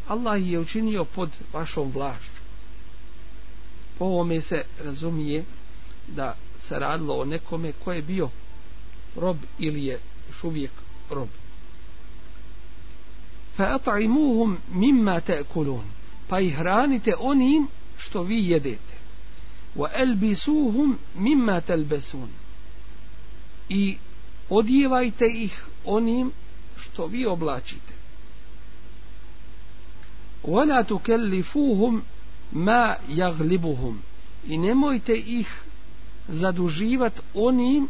[0.09, 2.43] Allah je učinio pod vašom vlašću.
[3.99, 5.45] Po ovome se razumije
[6.07, 6.37] da
[6.69, 8.29] se radilo o nekome ko je bio
[9.17, 10.71] rob ili je još uvijek
[11.11, 11.29] rob.
[13.59, 15.85] فَأَطْعِمُوهُمْ مِمَّا mimma ta'kulun.
[16.29, 18.95] Pa ih hranite onim što vi jedete.
[19.77, 22.29] وَأَلْبِسُوهُمْ مِمَّا mimma talbasun.
[23.69, 23.97] I
[24.49, 26.33] odjevajte ih onim
[26.77, 27.92] što vi oblačite.
[30.44, 32.02] ولا تكلفوهم
[32.54, 34.02] ما يغلبهم
[34.48, 35.48] i nemojte ih
[36.30, 37.88] zaduživat onim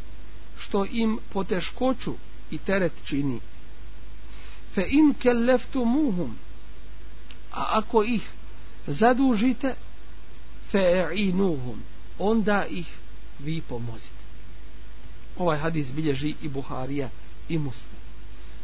[0.60, 2.14] što im poteškoću
[2.52, 3.40] i teret čini
[4.74, 6.36] fe in kelleftumuhum
[7.52, 8.30] a ako ih
[8.88, 9.76] zadužite
[10.72, 11.82] fe inuhum
[12.20, 12.88] onda ih
[13.40, 14.24] vi pomozite
[15.38, 17.10] ovaj hadis bilježi i Buharija
[17.50, 18.00] i Muslim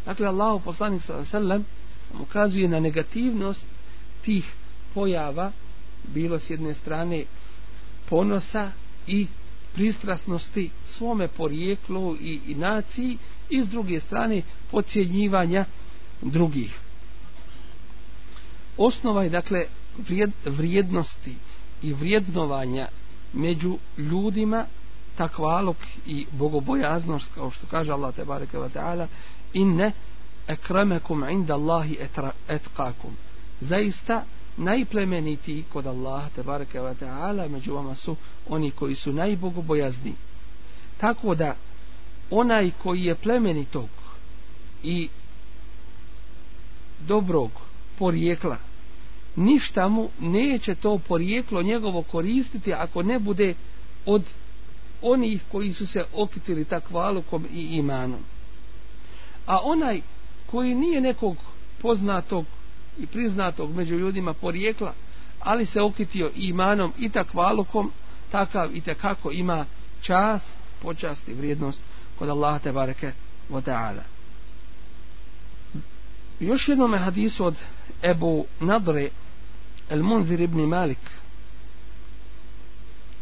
[0.06, 1.66] dakle Allah poslanik sallam
[2.20, 3.66] ukazuje na negativnost
[4.23, 4.55] tih
[4.95, 5.53] pojava
[6.15, 7.25] bilo s jedne strane
[8.09, 8.71] ponosa
[9.07, 9.27] i
[9.75, 13.19] pristrasnosti svome porijeklu i, i naciji
[13.51, 15.65] i s druge strane pocijenjivanja
[16.23, 16.79] drugih.
[18.77, 19.65] Osnova je dakle
[19.99, 21.35] vrijed, vrijednosti
[21.83, 22.89] i vrijednovanja
[23.33, 24.65] među ljudima
[25.17, 25.77] takvalog
[26.07, 29.07] i bogobojaznost kao što kaže Allah te bareke ve taala
[29.53, 29.93] inne
[30.47, 31.99] akramakum inda Allahi
[32.49, 33.17] etkakum
[33.61, 34.25] zaista
[34.57, 38.17] najplemeniti kod Allaha te bareke ve taala među vama su
[38.49, 40.15] oni koji su najbogobojazni
[40.97, 41.57] tako da
[42.31, 43.89] onaj koji je plemenitog
[44.83, 45.09] i
[47.07, 47.51] dobrog
[47.99, 48.57] porijekla
[49.37, 53.55] ništa mu neće to porijeklo njegovo koristiti ako ne bude
[54.07, 54.23] od
[55.03, 58.21] onih koji su se okitili takvalukom i imanom.
[59.47, 60.01] A onaj
[60.47, 61.37] koji nije nekog
[61.83, 62.47] poznatog
[62.98, 64.94] i priznatog među ljudima porijekla,
[65.40, 67.92] ali se okitio imanom i takvalukom,
[68.32, 69.66] takav i kako ima
[70.02, 70.42] čas,
[70.82, 71.82] počast i vrijednost
[72.20, 73.12] kod Allaha te bareke
[73.50, 74.04] wa ta'ala.
[76.40, 77.56] Još jednom hadisu od
[78.04, 79.10] Ebu Nadre
[79.90, 81.00] El Munzir ibn Malik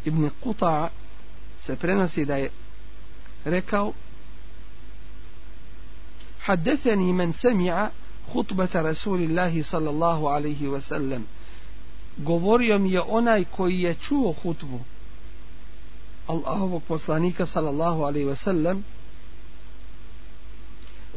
[0.06, 0.88] ibn Quta
[1.66, 2.50] se prenosi da je
[3.46, 3.94] rekao
[6.42, 7.90] حدثني من سمع
[8.34, 11.24] خطبة رسول الله صلى الله عليه وسلم
[12.18, 14.80] govorio mi je onaj koji je čuo hutbu
[16.28, 18.84] Allahovog poslanika sallallahu alaihi ve sellem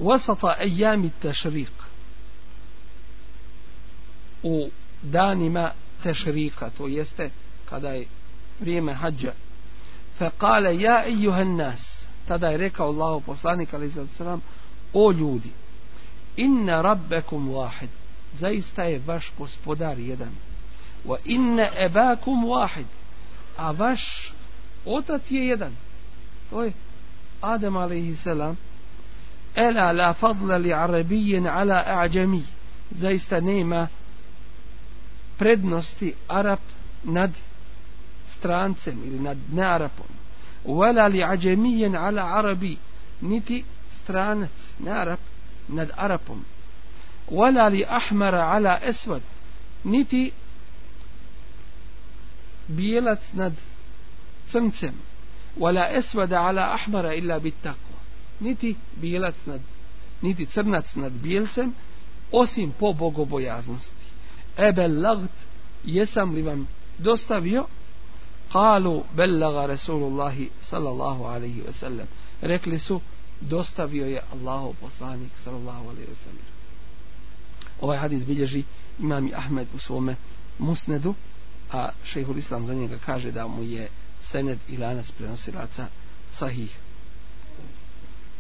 [0.01, 1.73] wasata ejami tešrik
[4.43, 4.69] u
[5.03, 5.71] danima
[6.03, 7.31] tešrika to jeste
[7.65, 8.07] kada je
[8.61, 9.33] vrijeme hađa
[10.19, 11.81] fa kale ja ejuhan nas
[12.29, 14.43] tada je rekao Allahov poslanik alaihi ve sellem
[14.93, 15.51] o ljudi
[16.40, 17.90] inna rabbekum wahid.
[18.40, 20.32] Zaista je vaš gospodar jedan.
[21.06, 22.88] Wa inna ebakum wahid.
[23.58, 24.34] A vaš
[24.86, 25.76] otac je jedan.
[26.50, 26.74] To je
[27.42, 28.58] Adem alaihi salam.
[29.56, 32.44] Ela la fadla li arabijen ala a'đami
[32.92, 33.88] zaista nema
[35.38, 36.60] prednosti Arab
[37.04, 37.32] nad
[38.38, 40.20] strancem ili nad nearapom
[40.66, 42.78] wala li a'đamijen ala arabi.
[43.22, 43.64] Niti
[44.04, 45.20] stranac nearap
[45.70, 46.44] nad Arapom.
[47.32, 49.22] Wala li ahmara ala esvad
[49.84, 50.32] niti
[52.68, 53.54] bijelac nad
[54.52, 54.96] crncem.
[55.58, 57.90] Wala esvada ala ahmara illa bit tako
[58.40, 59.62] niti bijelac nad
[60.22, 61.74] niti crnac nad bijelcem
[62.32, 64.06] osim po bogobojaznosti.
[64.58, 65.34] Ebel lagt
[65.84, 67.66] jesam li vam dostavio?
[68.52, 72.06] Kalu bellaga Rasulullahi sallallahu alaihi wasallam
[72.42, 73.02] rekli su
[73.42, 76.60] dostavio je Allahu poslanik sallallahu alejhi ve sellem
[77.82, 78.64] ovaj hadis bilježi
[79.00, 80.16] imam Ahmed u svome
[80.60, 81.16] musnedu
[81.72, 83.90] a Šejhul islam za njega kaže da mu je
[84.32, 85.88] sened i lanac prenosilaca
[86.40, 86.78] sahih.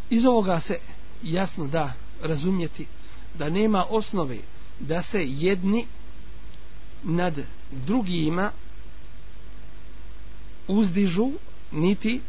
[0.10, 0.78] Iz ovoga se
[1.24, 2.88] jasno da razumjeti
[3.34, 4.38] da nema osnove
[4.80, 5.86] da se jedni
[7.04, 7.34] nad
[7.72, 8.52] drugima
[10.68, 11.32] uzdižu
[11.72, 12.22] niti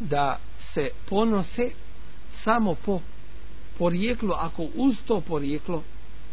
[0.00, 0.38] da
[0.74, 1.70] se ponose
[2.44, 3.00] samo po
[3.78, 5.82] porijeklo ako uz to porijeklo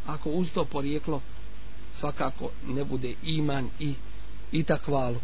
[0.05, 1.21] ako uz to porijeklo
[1.99, 3.93] svakako ne bude iman i
[4.51, 5.19] i takvalu.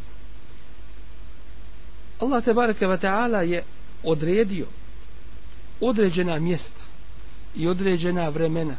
[2.19, 3.63] Allah te bareke ve taala je
[4.04, 4.67] odredio
[5.82, 6.82] određena mjesta
[7.56, 8.76] i određena vremena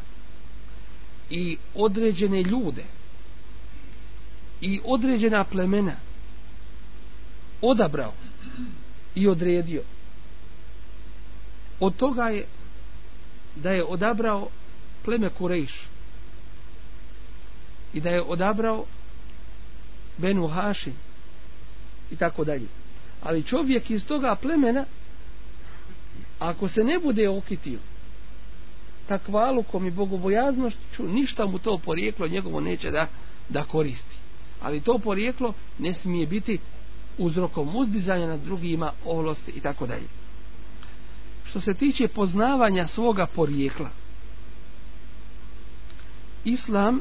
[1.30, 2.84] i određene ljude
[4.60, 5.96] i određena plemena
[7.62, 8.12] odabrao
[9.14, 9.82] i odredio
[11.84, 12.46] od toga je
[13.56, 14.48] da je odabrao
[15.04, 15.88] pleme Kurejš
[17.94, 18.84] i da je odabrao
[20.18, 20.94] Benu Hašim
[22.10, 22.66] i tako dalje.
[23.22, 24.84] Ali čovjek iz toga plemena
[26.38, 27.78] ako se ne bude okitio
[29.08, 33.06] takvalukom i bogobojaznošću ništa mu to porijeklo njegovo neće da,
[33.48, 34.16] da koristi.
[34.62, 36.58] Ali to porijeklo ne smije biti
[37.18, 40.23] uzrokom uzdizanja nad drugima oholosti i tako dalje.
[41.54, 43.90] Što se tiče poznavanja svoga porijekla,
[46.44, 47.00] Islam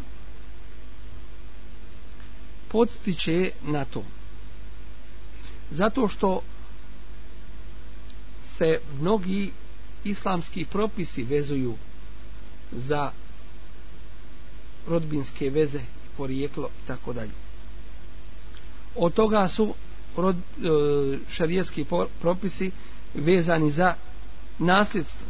[2.68, 4.04] podstiče na to.
[5.72, 6.42] Zato što
[8.58, 9.52] se mnogi
[10.04, 11.76] islamski propisi vezuju
[12.72, 13.12] za
[14.88, 15.82] rodbinske veze,
[16.18, 17.34] porijeklo i tako dalje.
[18.96, 19.74] Od toga su
[20.18, 20.42] rod, e,
[21.30, 21.86] šarijetski
[22.22, 22.72] propisi
[23.14, 23.96] vezani za
[24.60, 25.28] nasljedstvo.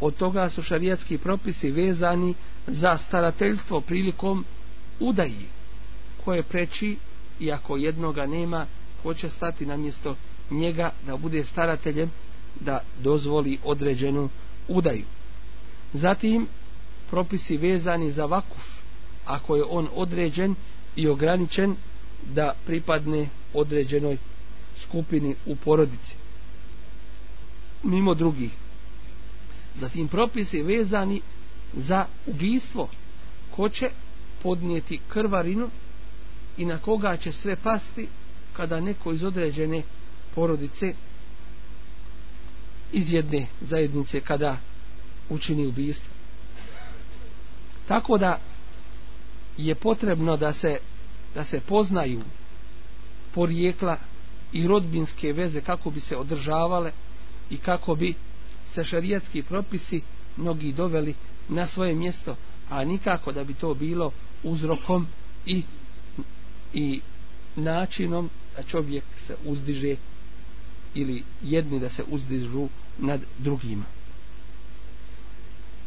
[0.00, 2.34] Od toga su šarijatski propisi vezani
[2.66, 4.44] za starateljstvo prilikom
[5.00, 5.46] udaji
[6.24, 6.96] koje preči
[7.40, 8.66] i ako jednoga nema
[9.02, 10.16] ko će stati na mjesto
[10.50, 12.10] njega da bude starateljem
[12.60, 14.28] da dozvoli određenu
[14.68, 15.04] udaju.
[15.92, 16.46] Zatim
[17.10, 18.62] propisi vezani za vakuf
[19.26, 20.54] ako je on određen
[20.96, 21.76] i ograničen
[22.34, 24.16] da pripadne određenoj
[24.82, 26.19] skupini u porodici
[27.82, 28.50] mimo drugih
[29.80, 31.20] zatim propisi vezani
[31.74, 32.88] za ubijstvo
[33.50, 33.90] ko će
[34.42, 35.70] podnijeti krvarinu
[36.56, 38.08] i na koga će sve pasti
[38.52, 39.82] kada neko iz određene
[40.34, 40.94] porodice
[42.92, 44.56] iz jedne zajednice kada
[45.28, 46.10] učini ubijstvo.
[47.88, 48.40] Tako da
[49.56, 50.78] je potrebno da se
[51.34, 52.20] da se poznaju
[53.34, 53.96] porijekla
[54.52, 56.92] i rodbinske veze kako bi se održavale
[57.50, 58.14] i kako bi
[58.74, 60.00] se šarijatski propisi
[60.36, 61.14] mnogi doveli
[61.48, 62.36] na svoje mjesto,
[62.68, 65.06] a nikako da bi to bilo uzrokom
[65.46, 65.62] i,
[66.72, 67.00] i
[67.56, 69.96] načinom da čovjek se uzdiže
[70.94, 73.84] ili jedni da se uzdižu nad drugima.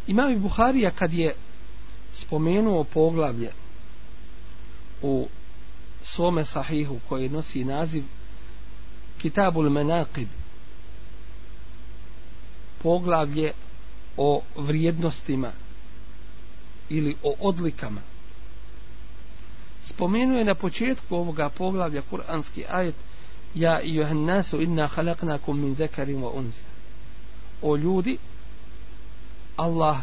[0.07, 1.35] Imam i Buharija kad je
[2.15, 3.51] spomenuo poglavlje
[5.01, 5.27] u
[6.03, 8.03] svome sahihu koji nosi naziv
[9.17, 10.27] Kitabul Menaqib
[12.82, 13.52] poglavlje
[14.16, 15.52] o vrijednostima
[16.88, 18.00] ili o odlikama
[19.82, 22.94] spomenuje na početku ovoga poglavlja kuranski ajet
[23.54, 26.68] ja i johannasu inna halaknakum min zekarim wa unza
[27.62, 28.18] o ljudi
[29.56, 29.98] Allah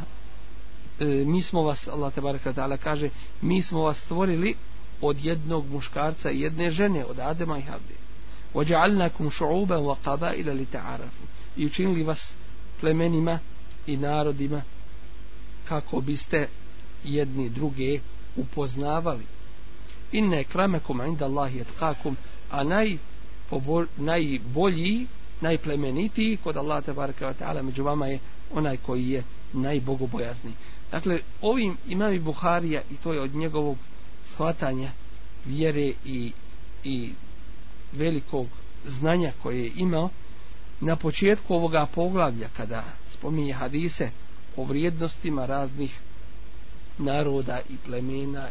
[0.99, 3.09] e, mi smo vas Allah te baraka ta'ala kaže
[3.41, 4.55] mi smo vas stvorili
[5.01, 8.05] od jednog muškarca i jedne žene od Adema i Havde
[8.55, 12.19] وجعلناكم شعوبا وقبائل لتعارفوا i učinili vas
[12.80, 13.38] plemenima
[13.86, 14.62] i narodima
[15.68, 16.48] kako biste
[17.04, 18.00] jedni druge
[18.36, 19.24] upoznavali.
[20.12, 22.16] Inne kramekum inda Allahi etkakum
[22.50, 22.98] a naj,
[23.50, 25.06] pobol, najbolji
[25.40, 28.18] najplemenitiji kod Allah tabaraka wa ta'ala među vama je
[28.54, 29.22] onaj koji je
[29.52, 30.54] najbogobojazniji.
[30.92, 33.78] Dakle ovim imami Buharija i to je od njegovog
[34.32, 34.90] shvatanja
[35.44, 36.32] vjere i,
[36.84, 37.12] i
[37.92, 38.46] velikog
[38.86, 40.08] znanja koje je imao
[40.80, 44.10] na početku ovoga poglavlja kada spominje hadise
[44.56, 46.00] o vrijednostima raznih
[46.98, 48.48] naroda i plemena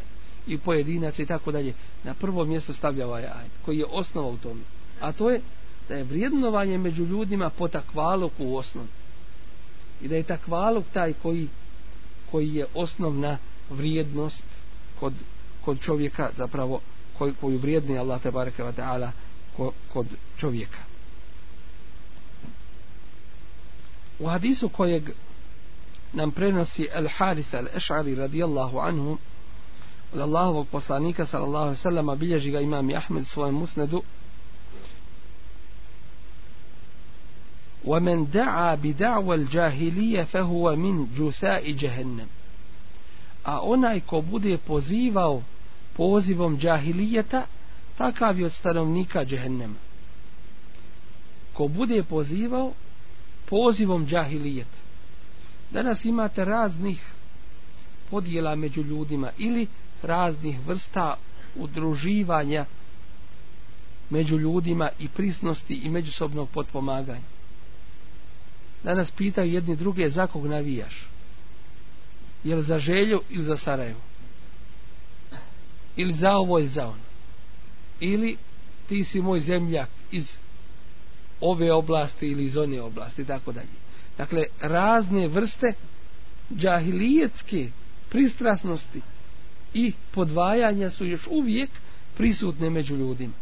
[0.47, 1.73] i pojedinaca i tako dalje
[2.03, 4.61] na prvo mjesto stavlja ovaj ajd koji je osnova u tome.
[4.99, 5.41] A to je
[5.89, 8.87] da je vrijednovanje među ljudima po takvalog u osnovi.
[10.01, 11.47] I da je takvalog taj koji
[12.31, 13.37] koji je osnovna
[13.69, 14.43] vrijednost
[14.99, 15.13] kod,
[15.65, 16.79] kod čovjeka zapravo
[17.17, 19.11] koju, koju vrijedni Allah te bareke ve taala
[19.93, 20.07] kod
[20.37, 20.77] čovjeka.
[24.18, 25.10] u hadisu kojeg
[26.12, 29.18] nam prenosi Al Harith Al Ash'ari radijallahu anhu
[30.14, 34.02] od Allahovog poslanika sallallahu alejhi ve sellem bilježi ga imam Ahmed svojem musnedu
[37.84, 42.26] ومن دعا بدعوى الجاهلية فهو من جثاء جهنم
[43.44, 45.42] a onaj ko bude pozivao
[45.96, 47.46] pozivom džahilijeta
[47.96, 49.74] takav je od stanovnika džehennema
[51.52, 52.72] ko bude pozivao
[53.49, 54.77] pozivom džahilijeta
[55.71, 57.05] danas imate raznih
[58.09, 59.67] podjela među ljudima ili
[60.01, 61.15] raznih vrsta
[61.55, 62.65] udruživanja
[64.09, 67.21] među ljudima i prisnosti i međusobnog potpomaganja.
[68.83, 71.07] Danas pitaju jedni druge za kog navijaš?
[72.43, 73.99] Je li za želju ili za Sarajevo?
[75.95, 77.09] Ili za ovo ili za ono?
[77.99, 78.37] Ili
[78.89, 80.31] ti si moj zemljak iz
[81.41, 83.67] ove oblasti ili iz one oblasti tako dalje.
[84.17, 85.73] Dakle razne vrste
[86.55, 87.69] džahilijetske
[88.09, 89.01] pristrasnosti
[89.73, 91.69] i podvajanja su još uvijek
[92.17, 93.33] prisutne među ljudima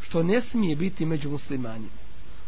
[0.00, 2.04] što ne smije biti među muslimanima.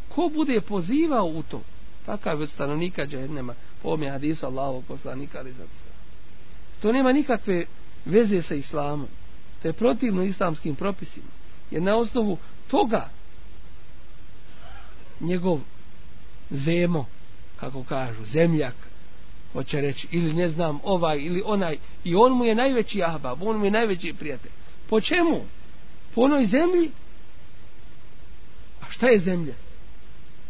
[0.08, 1.62] Ko bude pozivao u to
[2.06, 5.86] takav od stanovnika džahennema po ome hadisu Allahovog poslanika ali zato
[6.80, 7.64] to nema nikakve
[8.04, 9.08] veze sa islamom.
[9.62, 11.26] To je protivno islamskim propisima.
[11.70, 12.38] Jer na osnovu
[12.68, 13.08] toga
[15.20, 15.60] njegov
[16.50, 17.06] zemo
[17.60, 18.74] kako kažu zemljak
[19.52, 23.58] hoće reći ili ne znam ovaj ili onaj i on mu je najveći ahbab on
[23.58, 24.52] mu je najveći prijatelj
[24.88, 25.40] po čemu?
[26.14, 26.90] po onoj zemlji
[28.80, 29.54] a šta je zemlja?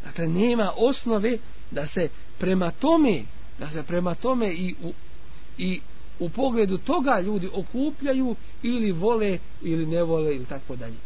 [0.05, 1.39] Dakle, nema osnove
[1.71, 2.09] da se
[2.39, 3.23] prema tome,
[3.59, 4.93] da se prema tome i u,
[5.59, 5.81] i
[6.19, 10.97] u pogledu toga ljudi okupljaju ili vole ili ne vole ili tako dalje.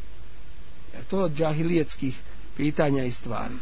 [0.94, 2.20] Jer to od džahilijetskih
[2.57, 3.55] pitanja i stvari.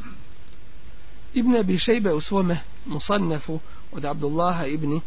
[1.34, 3.61] Ibn Abi Šejbe u svome musannefu
[3.93, 5.01] od Abdullaha ibn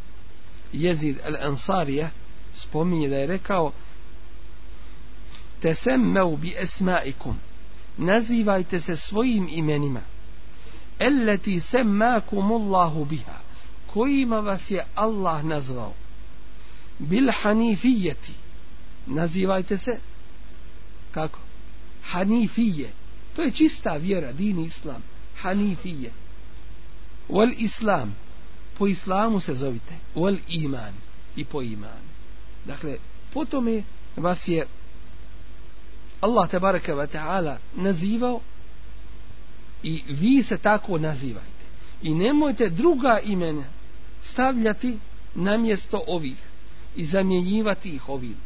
[0.73, 2.09] Jezid al-Ansarija
[2.55, 3.71] spominje da je rekao
[5.61, 7.35] Tesemmeu bi esmaikum.
[7.97, 10.01] Nazivajte se svojim imenima.
[10.99, 13.39] Elleti semmakumullahu biha.
[13.93, 15.93] Kojima vas je Allah nazvao?
[16.99, 18.33] Bil hanifijeti.
[19.05, 19.99] Nazivajte se
[21.11, 21.39] kako?
[22.03, 22.89] Hanifije
[23.35, 25.03] to je čista vjera din islam.
[25.41, 26.11] Hanifije.
[27.29, 28.15] Wal islam.
[28.77, 29.93] Po islamu se zovite.
[30.15, 30.93] Wal iman.
[31.35, 32.11] I po iman
[32.65, 32.97] dakle
[33.33, 33.83] po tome
[34.15, 34.65] vas je
[36.21, 38.41] Allah tabaraka ve taala nazivao
[39.83, 41.65] i vi se tako nazivajte.
[42.01, 43.63] I nemojte druga imena
[44.23, 44.97] stavljati
[45.35, 46.37] na mjesto ovih
[46.95, 48.37] i zamjenjivati ih ovim.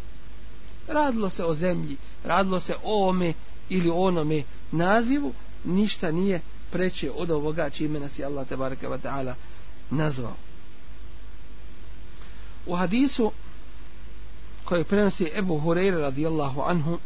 [0.88, 3.34] Radilo se o zemlji radilo se o ome
[3.70, 5.34] ili onome nazivu
[5.66, 6.42] ništa nije
[6.72, 9.34] preće od ovoga čime nas je Allah tebareke wa ta'ala
[9.90, 10.36] nazvao.
[12.66, 13.32] U hadisu
[14.66, 16.98] koji prenosi Ebu Hureyre radijallahu anhu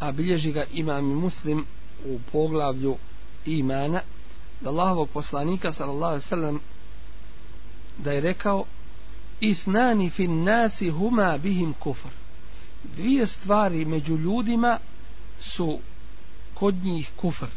[0.00, 1.64] a bilježi ga imam muslim
[2.06, 2.96] u poglavlju
[3.46, 4.00] imana
[4.60, 6.60] da Allahovog poslanika sallallahu alaihi sallam
[7.98, 8.64] da je rekao
[9.40, 12.08] isnani fin nasi huma bihim kufr.
[12.96, 14.78] Dvije stvari među ljudima
[15.40, 15.78] su
[16.54, 17.50] kod njih kufr.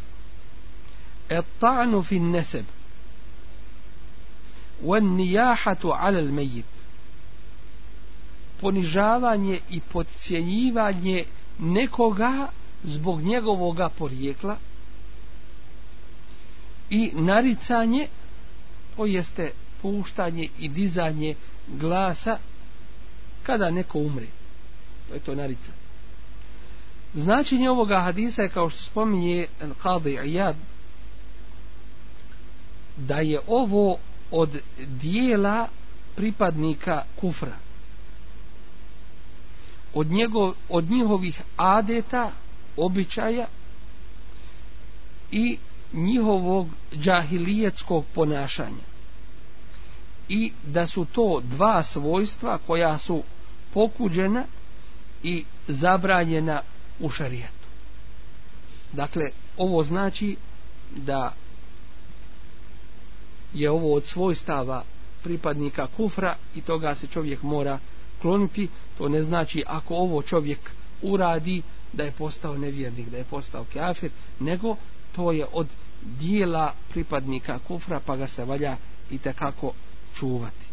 [1.30, 2.66] Et ta'nu fin neseb
[4.84, 6.66] wan nijahatu ala al mejit
[8.62, 11.26] ponižavanje i podcjenjivanje
[11.60, 12.48] nekoga
[12.84, 14.58] zbog njegovoga porijekla
[16.90, 18.08] i naricanje
[18.96, 21.36] to jeste puštanje i dizanje
[21.68, 22.38] glasa
[23.44, 24.26] kada neko umre.
[25.08, 25.72] To je to narica
[27.18, 30.56] značenje ovoga hadisa je kao što spominje Al-Qadi Iyad
[32.98, 33.98] da je ovo
[34.32, 35.68] od dijela
[36.16, 37.56] pripadnika kufra.
[39.94, 42.32] Od, njegov, od njihovih adeta
[42.78, 43.46] običaja
[45.32, 45.58] i
[45.94, 48.88] njihovog džahilijetskog ponašanja.
[50.30, 53.24] I da su to dva svojstva koja su
[53.74, 54.44] pokuđena
[55.24, 56.62] i zabranjena
[57.00, 57.68] u šarijetu.
[58.94, 60.36] Dakle, ovo znači
[60.96, 61.34] da
[63.54, 64.84] je ovo od svojstava
[65.24, 67.80] pripadnika kufra i toga se čovjek mora
[68.22, 68.68] kloniti.
[68.98, 70.60] To ne znači ako ovo čovjek
[71.02, 71.62] uradi
[71.94, 74.76] da je postao nevjernik, da je postao kafir, nego
[75.16, 75.68] to je od
[76.02, 78.78] dijela pripadnika kufra pa ga se valja
[79.12, 79.74] i kako
[80.16, 80.66] čuvati.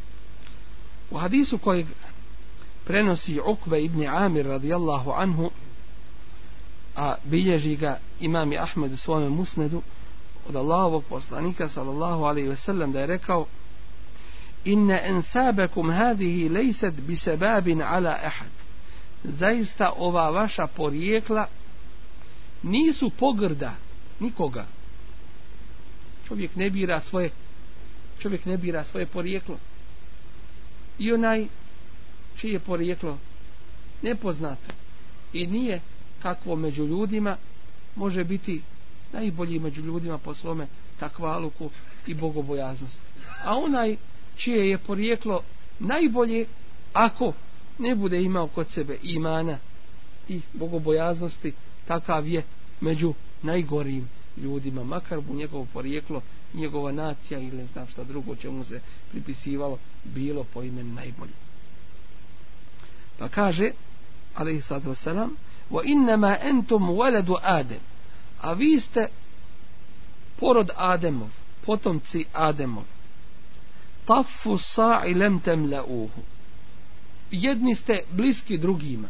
[1.10, 1.86] U hadisu kojeg
[2.84, 5.50] prenosi Ukve ibn Amir radijallahu anhu
[6.96, 9.82] a bilježi ga imam i Ahmed u svome musnedu
[10.48, 13.46] od Allahovog poslanika sallallahu alaihi ve sellem da je rekao
[14.64, 18.50] inna ensabekum hadihi lejset bi sebabin ala ehad
[19.24, 21.46] zaista ova vaša porijekla
[22.62, 23.74] nisu pogrda
[24.20, 24.64] nikoga.
[26.28, 27.30] Čovjek ne bira svoje
[28.18, 29.58] čovjek ne bira svoje porijeklo.
[30.98, 31.46] I onaj
[32.36, 33.18] čije porijeklo
[34.02, 34.72] nepoznato
[35.32, 35.80] i nije
[36.24, 37.36] kakvo među ljudima
[37.96, 38.62] može biti
[39.12, 40.66] najbolji među ljudima po svome
[41.00, 41.70] takvaluku
[42.06, 43.00] i bogobojaznosti.
[43.44, 43.96] A onaj
[44.36, 45.42] čije je porijeklo
[45.78, 46.46] najbolje
[46.92, 47.32] ako
[47.78, 49.58] ne bude imao kod sebe imana
[50.28, 51.52] i bogobojaznosti,
[51.86, 52.42] takav je
[52.80, 56.22] među najgorijim ljudima, makar mu njegovo porijeklo,
[56.54, 61.32] njegova nacija ili ne znam šta drugo čemu se pripisivalo, bilo po imenu najbolje.
[63.18, 63.70] Pa kaže,
[64.34, 65.28] alaihi sallatu wasalam,
[65.74, 67.80] wa innama entum waladu Adem,
[68.40, 69.08] a vi ste
[70.38, 71.30] porod Ademov,
[71.66, 72.84] potomci Ademov.
[74.06, 76.22] Tafu sa'i lem temla'uhu.
[77.30, 79.08] Jedni ste bliski drugima.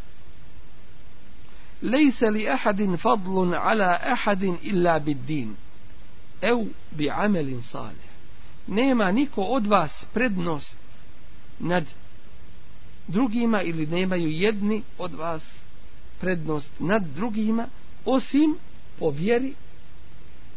[1.82, 5.56] Lejse li ahadin fadlun ala ahadin illa bid din.
[6.40, 6.64] Ev
[6.96, 8.10] bi amelin salih.
[8.66, 10.76] Nema niko od vas prednost
[11.58, 11.84] nad
[13.08, 15.42] drugima ili nemaju jedni od vas
[16.24, 17.66] prednost nad drugima
[18.04, 18.56] osim
[18.98, 19.54] po vjeri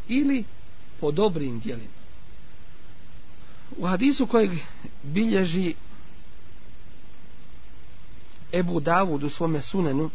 [0.08, 0.44] ili
[1.00, 1.98] po dobrim djelima.
[3.78, 4.52] U hadisu kojeg
[5.04, 5.74] bilježi
[8.54, 10.10] Ebu Davud u svome sunenu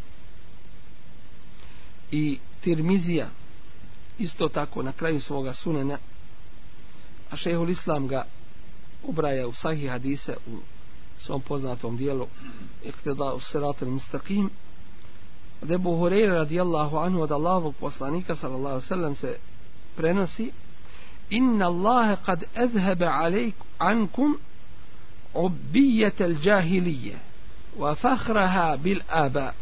[2.11, 3.29] i Tirmizija
[4.19, 5.99] isto tako na kraju svoga sunena
[7.31, 8.25] a šehol Islam ga
[9.05, 10.59] obraja u sahih hadise u
[11.19, 12.27] svom poznatom dijelu
[12.85, 14.49] iktida u siratel mustaqim
[15.63, 19.37] od Ebu Hureyre radijallahu anhu od Allahovog poslanika sallallahu sallam se
[19.97, 20.51] prenosi
[21.31, 24.39] inna Allahe kad ezhebe alejkum ankum
[25.35, 26.37] ubijete al
[27.79, 29.53] wa fahraha bil aba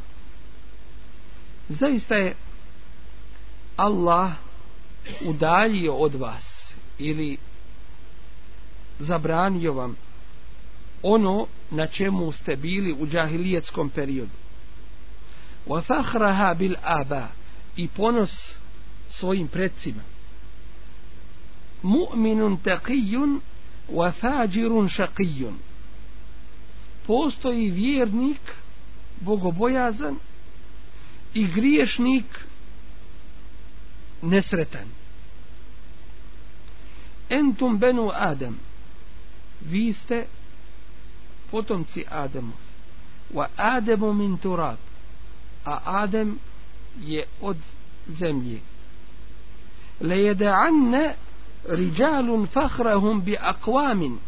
[1.68, 2.34] zaista je
[3.76, 4.32] Allah
[5.24, 7.38] udaljio od vas ili
[8.98, 9.96] zabranio vam
[11.02, 14.39] ono na čemu ste bili u džahilijetskom periodu.
[15.70, 17.28] Wa fakhraha bil aba
[17.76, 18.32] i ponos
[19.10, 20.02] svojim predcima
[21.82, 23.40] Mu'minun taqiyun
[23.88, 25.56] wa fajirun shaqiyun.
[27.06, 28.40] Postoji vjernik
[29.20, 30.18] bogobojazan
[31.34, 32.26] i griješnik
[34.22, 34.88] nesretan.
[37.28, 38.58] Entum benu Adam.
[39.60, 40.26] Vi ste
[41.50, 42.52] potomci Adamu
[43.34, 44.89] Wa Adamu min turab.
[45.64, 46.38] A Adem
[47.00, 47.56] je od
[48.06, 48.60] zemlje.
[50.00, 51.14] Le jede'anne
[51.68, 54.18] rijalun fahrahum bi akvamin.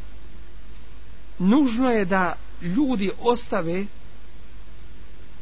[1.39, 3.87] Nužno je da ljudi ostave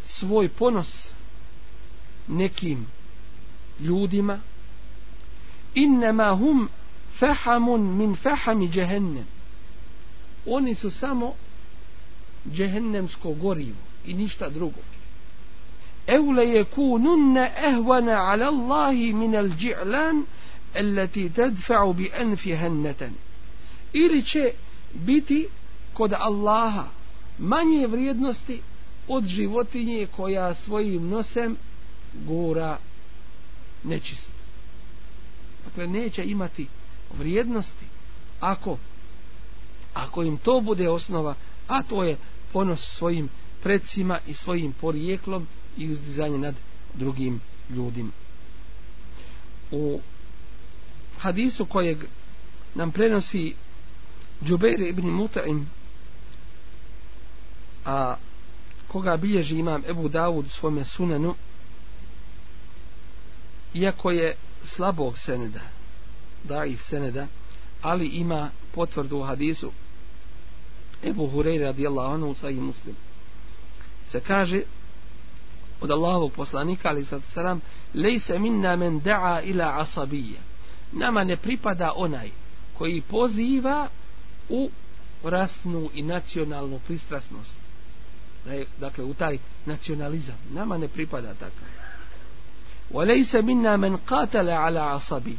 [0.04, 1.08] svoj ponos
[2.28, 2.86] nekim
[3.80, 4.38] ljudima
[5.74, 6.68] innama hum
[7.18, 9.26] fahamun min fahami jehennem
[10.46, 11.32] oni su samo
[12.52, 14.80] džehennemsko gorivo i ništa drugo.
[16.10, 20.24] Eule je kununne ehvana ala Allahi min al dži'lan
[20.74, 23.12] allati tadfa'u bi anfi hannatan.
[23.92, 24.52] Ili će
[24.94, 25.46] biti
[25.94, 26.84] kod Allaha
[27.38, 28.60] manje vrijednosti
[29.08, 31.56] od životinje koja svojim nosem
[32.26, 32.78] gura
[33.84, 34.28] nečist.
[35.64, 36.66] Dakle, neće imati
[37.18, 37.86] vrijednosti
[38.40, 38.78] ako
[39.94, 41.34] ako im to bude osnova
[41.68, 42.16] a to je
[42.52, 43.28] ponos svojim
[43.62, 45.46] predsima i svojim porijeklom
[45.80, 46.54] i uzdizanje nad
[46.94, 48.10] drugim ljudima.
[49.70, 50.00] U
[51.18, 52.04] hadisu kojeg
[52.74, 53.54] nam prenosi
[54.44, 55.64] Džubeir ibn Muta'im
[57.84, 58.16] a
[58.88, 61.34] koga bilježi imam Ebu Davud u svome sunanu
[63.74, 65.60] iako je slabog seneda
[66.44, 67.26] daif seneda
[67.82, 69.72] ali ima potvrdu u hadisu
[71.04, 72.96] Ebu Hureyre radijallahu anhu sahih muslim
[74.10, 74.62] se kaže
[75.81, 77.61] od Allahovog poslanika ali sad salam
[77.93, 80.39] lejse minna men da'a ila asabije
[80.91, 82.29] nama ne pripada onaj
[82.77, 83.87] koji poziva
[84.49, 84.69] u
[85.23, 87.59] rasnu i nacionalnu pristrasnost.
[88.79, 90.35] Dakle, u taj nacionalizam.
[90.51, 91.67] Nama ne pripada takav.
[92.91, 95.37] وَلَيْسَ مِنَّا مَنْ قَاتَلَ عَلَى عَصَبِيَّ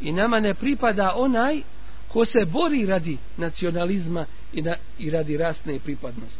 [0.00, 1.62] I nama ne pripada onaj
[2.08, 6.38] ko se bori radi nacionalizma i, na, i radi rasne pripadnosti.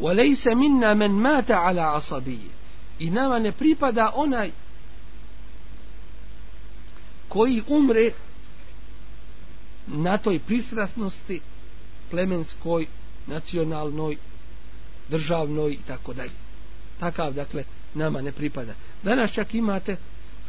[0.00, 2.48] وَلَيْسَ مِنَّا مَنْ مَاتَ عَلَى عَصَبِيَّ
[2.98, 4.50] I nama ne pripada onaj
[7.28, 8.12] koji umre
[9.86, 11.40] na toj pristrasnosti
[12.10, 12.86] plemenskoj,
[13.26, 14.16] nacionalnoj,
[15.08, 16.30] državnoj i tako dalje.
[17.00, 17.64] Takav, dakle,
[17.94, 18.74] nama ne pripada.
[19.02, 19.96] Danas čak imate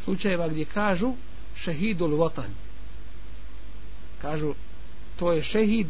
[0.04, 1.12] slučajeva gdje kažu
[1.56, 2.50] šehidul votan.
[4.22, 4.54] Kažu,
[5.18, 5.86] to je šehid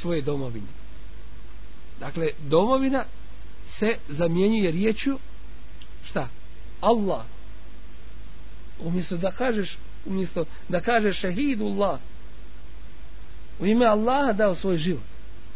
[0.00, 0.66] svoje domovine.
[2.03, 3.05] Dakle, domovina
[3.79, 5.19] se zamjenjuje riječju
[6.05, 6.27] šta?
[6.81, 7.25] Allah.
[8.79, 11.99] Umjesto da kažeš umjesto da kažeš šehidullah
[13.59, 15.03] u ime Allaha dao svoj život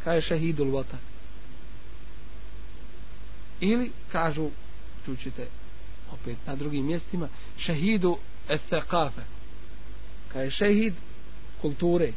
[0.03, 0.99] kaže šehidul vatan
[3.59, 4.49] ili kažu
[5.05, 5.47] čućete
[6.11, 7.27] opet na drugim mjestima
[7.57, 8.17] šehidu
[8.49, 9.21] efekafe
[10.33, 10.93] kaže šehid
[11.61, 12.13] kulture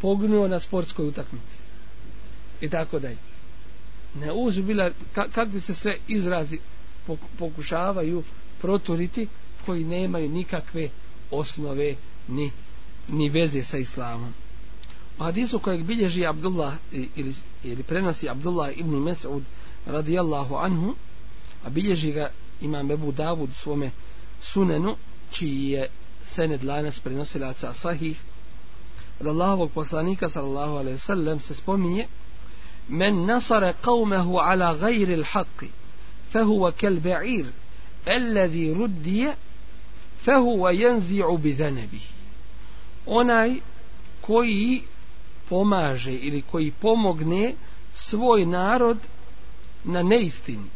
[0.00, 1.61] pognuo na sportskoj utakmici
[2.62, 3.16] i tako dalje.
[4.14, 6.58] Ne uzbila kak bi se sve izrazi
[7.38, 8.22] pokušavaju
[8.60, 9.28] proturiti
[9.66, 10.88] koji nemaju nikakve
[11.30, 11.94] osnove
[12.28, 12.50] ni,
[13.08, 14.34] ni veze sa islamom.
[15.18, 19.42] U hadisu kojeg bilježi Abdullah ili, ili prenosi Abdullah ibn Mes'ud
[19.86, 20.94] radijallahu anhu
[21.64, 23.90] a bilježi ga imam Ebu Davud svome
[24.40, 24.96] sunenu
[25.30, 25.88] čiji je
[26.34, 28.20] sened lanas prenosilaca sahih
[29.20, 32.06] od Allahovog poslanika sallallahu alaihi sallam se spominje
[32.88, 35.64] men nasara قومه ala غير الحق
[36.32, 37.46] فهو كالبعير
[38.08, 39.36] الذي alladhi
[40.24, 41.86] فهو ينزع بذنبه.
[41.90, 42.00] Bi
[43.06, 43.60] onaj
[44.20, 44.82] koji
[45.48, 47.54] pomaže ili koji pomogne
[47.94, 48.98] svoj narod
[49.84, 50.68] na neistini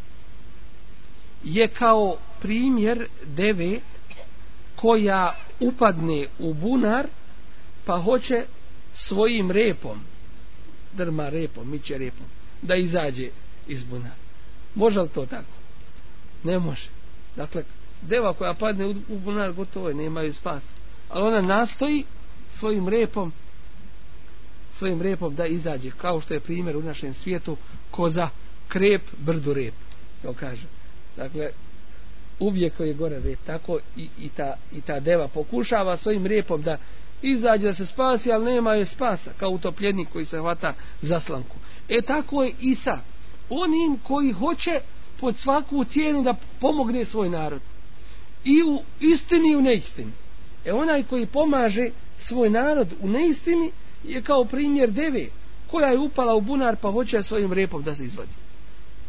[1.45, 3.81] je kao primjer deve
[4.77, 7.07] koja upadne u bunar
[7.85, 8.45] pa hoće
[8.95, 10.01] svojim repom
[10.97, 12.27] drma repom, miće repom
[12.63, 13.29] da izađe
[13.69, 14.27] iz bunara
[14.77, 15.57] može li to tako?
[16.45, 16.89] ne može.
[17.37, 17.65] Dakle
[18.03, 20.63] deva koja padne u bunar gotovo je, nemaju spas.
[21.09, 22.05] Ali ona nastoji
[22.59, 23.33] svojim repom
[24.79, 27.57] svojim repom da izađe kao što je primjer u našem svijetu
[27.91, 28.29] koza
[28.69, 29.75] krep brdu rep
[30.23, 30.67] to kaže.
[31.17, 31.51] Dakle
[32.41, 36.77] uvijek je gore rep tako i, i, ta, i ta deva pokušava svojim repom da
[37.23, 41.57] izađe da se spasi ali nema je spasa kao utopljenik koji se hvata za slanku
[41.89, 42.99] e tako je Isa,
[43.51, 44.81] onim koji hoće
[45.21, 47.61] pod svaku cijenu da pomogne svoj narod
[48.45, 50.13] i u istini i u neistini
[50.65, 53.71] e onaj koji pomaže svoj narod u neistini
[54.05, 55.27] je kao primjer deve
[55.67, 58.31] koja je upala u bunar pa hoće svojim repom da se izvadi.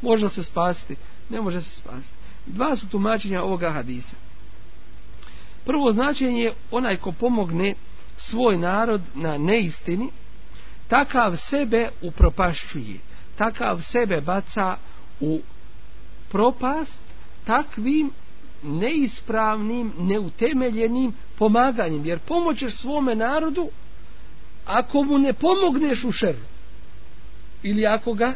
[0.01, 0.95] Može se spasiti?
[1.29, 2.13] Ne može se spasiti.
[2.45, 4.15] Dva su tumačenja ovoga hadisa.
[5.65, 7.73] Prvo značenje je onaj ko pomogne
[8.17, 10.09] svoj narod na neistini,
[10.87, 12.97] takav sebe upropašćuje,
[13.37, 14.77] takav sebe baca
[15.19, 15.41] u
[16.29, 16.99] propast
[17.45, 18.11] takvim
[18.63, 22.05] neispravnim, neutemeljenim pomaganjem.
[22.05, 23.69] Jer pomoćeš svome narodu
[24.65, 26.45] ako mu ne pomogneš u šeru
[27.63, 28.33] ili ako ga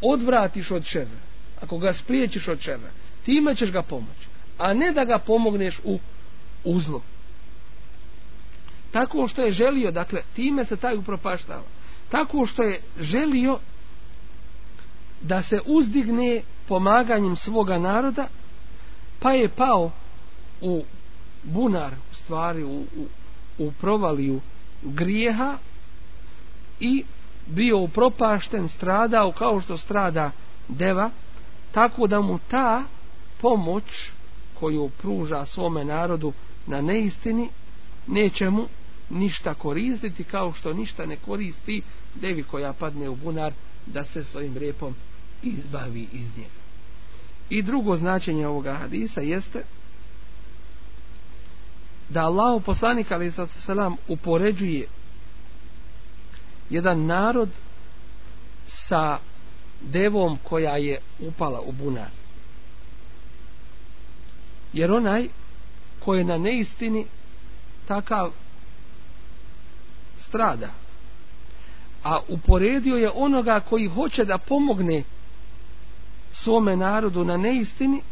[0.00, 1.22] odvratiš od šera
[1.60, 2.90] ako ga spriječiš od šera
[3.24, 4.26] time ćeš ga pomoći.
[4.58, 5.98] A ne da ga pomogneš u
[6.64, 7.02] uzlo
[8.92, 11.62] tako što je želio dakle time se taj upropaštava.
[12.08, 13.58] Tako što je želio
[15.20, 18.28] da se uzdigne pomaganjem svoga naroda
[19.20, 19.90] pa je pao
[20.60, 20.84] u
[21.42, 23.06] bunar u stvari u, u,
[23.58, 24.40] u provaliju
[24.82, 25.58] grijeha
[26.80, 27.04] i
[27.46, 30.30] bio upropašten, stradao kao što strada
[30.68, 31.10] deva,
[31.72, 32.82] tako da mu ta
[33.40, 33.84] pomoć
[34.60, 36.32] koju pruža svome narodu
[36.66, 37.48] na neistini,
[38.06, 38.66] neće mu
[39.10, 41.82] ništa koristiti kao što ništa ne koristi
[42.14, 43.52] devi koja padne u bunar
[43.86, 44.94] da se svojim repom
[45.42, 46.62] izbavi iz njega.
[47.50, 49.64] I drugo značenje ovoga hadisa jeste
[52.08, 54.86] da Allah poslanik ali sa selam upoređuje
[56.70, 57.48] jedan narod
[58.88, 59.18] sa
[59.80, 62.08] devom koja je upala u bunar.
[64.72, 65.28] Jer onaj
[66.00, 67.06] koji je na neistini
[67.88, 68.30] takav
[70.32, 70.70] strada.
[72.04, 75.02] A uporedio je onoga koji hoće da pomogne
[76.32, 78.02] svome narodu na neistini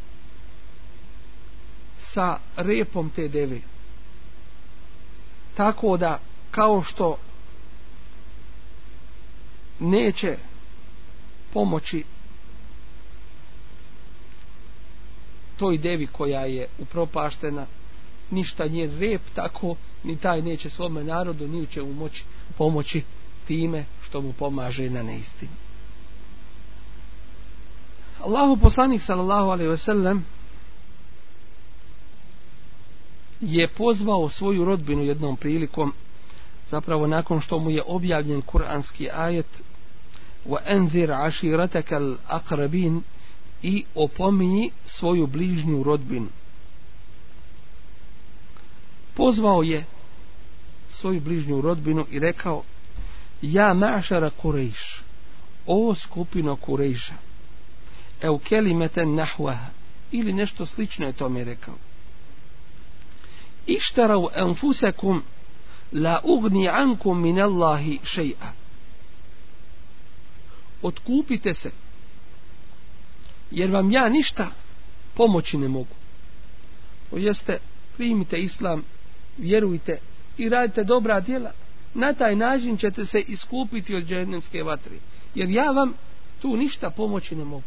[2.13, 3.61] sa repom te deve
[5.55, 6.19] tako da
[6.51, 7.19] kao što
[9.81, 10.37] neće
[11.53, 12.05] pomoći
[15.59, 17.67] toj devi koja je upropaštena
[18.31, 22.25] ništa nje rep tako ni taj neće svome narodu ni će mu moći
[22.59, 23.03] pomoći
[23.47, 25.53] time što mu pomaže na neistini.
[28.21, 30.25] Allahu poslanik sallallahu alejhi ve sellem
[33.41, 35.93] je pozvao svoju rodbinu jednom prilikom
[36.71, 39.63] zapravo nakon što mu je objavljen kuranski ajet
[40.47, 43.03] wa anzir ashiratakal aqrabin
[43.63, 46.29] i opominji svoju bližnju rodbinu
[49.15, 49.85] pozvao je
[50.89, 52.63] svoju bližnju rodbinu i rekao
[53.43, 55.03] ja ma'šara kurejš
[55.67, 57.15] o skupino kurejša
[58.21, 59.67] eu kelimeten nahvaha
[60.11, 61.75] ili nešto slično je to mi rekao
[63.67, 65.23] ištarav enfusekum
[65.93, 68.53] la ugni ankum min Allahi šeja.
[70.83, 71.71] otkupite se
[73.51, 74.51] jer vam ja ništa
[75.15, 75.95] pomoći ne mogu
[77.11, 77.59] to jeste
[77.97, 78.85] primite islam
[79.39, 79.99] vjerujte
[80.39, 81.51] i radite dobra djela.
[81.95, 84.97] Na taj način ćete se iskupiti od džehennemske vatre.
[85.35, 85.95] Jer ja vam
[86.43, 87.63] tu ništa pomoći ne mogu.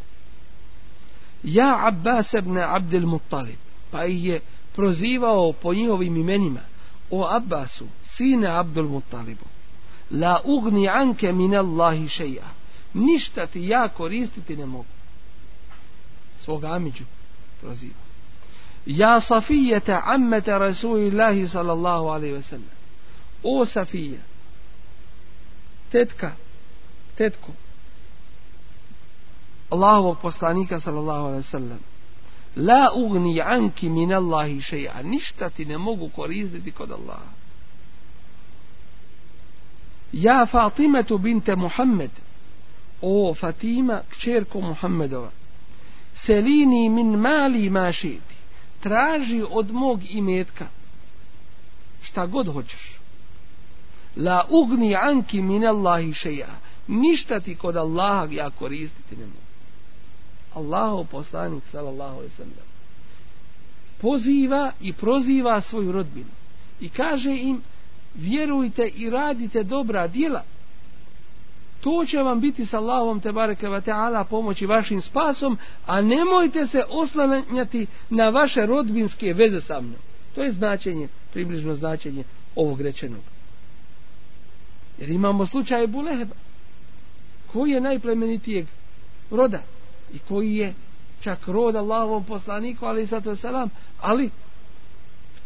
[1.42, 3.58] Ja Abbas ibn Abdel Muttalib
[3.90, 4.40] pa ih je
[4.74, 6.60] prozivao po njihovim imenima.
[7.10, 7.86] O Abbasu
[8.16, 9.44] sine Abdul Muttalibu
[10.10, 12.46] la ugni anke min Allahi šeja.
[12.94, 14.84] Ništa ti ja koristiti ne mogu.
[16.38, 17.04] Svoga Amidžu
[17.60, 18.03] proziva
[18.86, 22.74] ja Safijete ammete Rasulillahi sallallahu alaihi ve sellem
[23.42, 24.18] o Safije,
[25.90, 26.32] tetka
[27.16, 27.52] tetko
[29.70, 31.80] Allahovog poslanika sallallahu alaihi ve sellem
[32.56, 37.32] la ugni anki min Allahi šeja ništa ti ne mogu koristiti kod Allaha.
[40.12, 42.10] Ja Fatimetu binte Muhammed
[43.02, 45.30] o Fatima kćerko Muhammedova
[46.14, 48.33] selini min mali mašiti
[48.84, 50.66] traži od mog imetka.
[52.02, 52.98] Šta god hoćeš.
[54.16, 56.54] La ugni anki min Allahi šeja.
[56.88, 59.44] Ništa ti kod Allaha ja koristiti ne mogu.
[60.54, 62.74] Allahov poslanik sallallahu alejhi ve sellem
[64.04, 66.30] poziva i proziva svoju rodbinu
[66.80, 67.62] i kaže im
[68.14, 70.42] vjerujte i radite dobra djela
[71.84, 76.66] to će vam biti sa Allahom te bareke ve taala pomoći vašim spasom a nemojte
[76.66, 79.98] se oslanjati na vaše rodbinske veze sa mnom.
[80.34, 82.24] To je značenje približno značenje
[82.56, 83.20] ovog rečenog.
[84.98, 86.34] Jer imamo slučaj Buleheba
[87.52, 88.66] koji je najplemenitijeg
[89.30, 89.62] roda
[90.14, 90.74] i koji je
[91.20, 93.70] čak rod Allahovom poslaniku ali sato selam
[94.00, 94.30] ali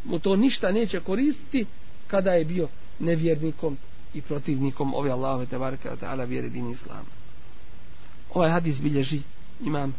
[0.04, 1.66] mu to ništa neće koristiti
[2.06, 2.68] kada je bio
[2.98, 3.76] nevjernikom
[4.18, 7.04] i protivnikom ove Allahove tebareke taala vjere din islam
[8.34, 9.22] ovaj hadis bilježi
[9.60, 9.94] imam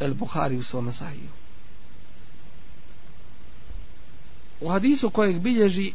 [0.00, 1.28] El Buhari u svom sahiju
[4.60, 5.92] u hadisu kojeg bilježi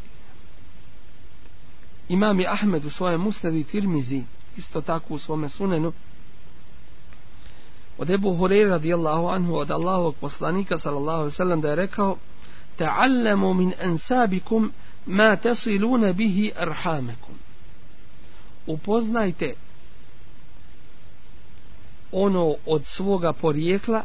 [2.10, 4.24] imami Ahmed u svojem musnadu i tirmizi
[4.58, 5.94] isto tako u svome sunenu
[7.98, 12.18] od Ebu Hureyre radijallahu anhu od Allahovog poslanika sallallahu alaihi sallam da je rekao
[12.78, 14.72] ta'allamu min ansabikum
[15.06, 17.36] ma tasiluna bihi arhamakum
[18.68, 19.54] upoznajte
[22.12, 24.04] ono od svoga porijekla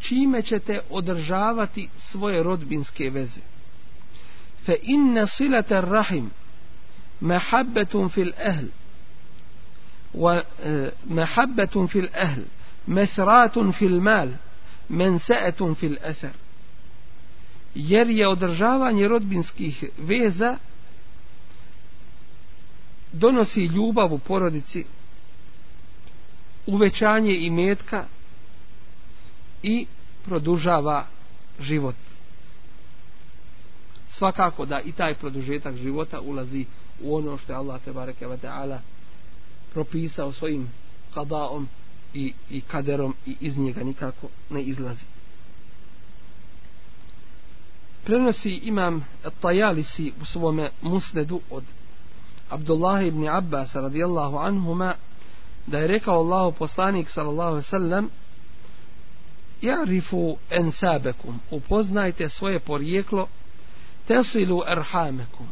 [0.00, 3.40] čime ćete održavati svoje rodbinske veze.
[4.66, 6.30] Fa inna silata rahim
[7.20, 8.66] mahabbetun fil ahl
[10.14, 12.40] wa e, mahabbetun fil ahl
[12.86, 14.28] mesratun fil mal
[14.88, 16.30] mensaetun fil eser.
[17.74, 20.56] Jer je održavanje rodbinskih veza
[23.12, 24.84] donosi ljubav u porodici
[26.66, 28.04] uvećanje i metka
[29.62, 29.86] i
[30.24, 31.06] produžava
[31.60, 31.94] život
[34.08, 36.64] svakako da i taj produžetak života ulazi
[37.02, 38.80] u ono što je Allah te bareke ve taala
[39.72, 40.68] propisao svojim
[41.14, 41.68] kadaom
[42.14, 45.04] i, i kaderom i iz njega nikako ne izlazi.
[48.04, 49.06] Prenosi imam
[49.40, 51.64] Tajalisi u svome musnedu od
[52.52, 54.94] Abdullah ibn Abbas radijallahu anhuma
[55.66, 58.10] da je rekao Allahu poslanik sallallahu sallam
[59.62, 63.28] Ja'rifu ensabekum upoznajte svoje porijeklo
[64.06, 65.48] tesilu erhamekum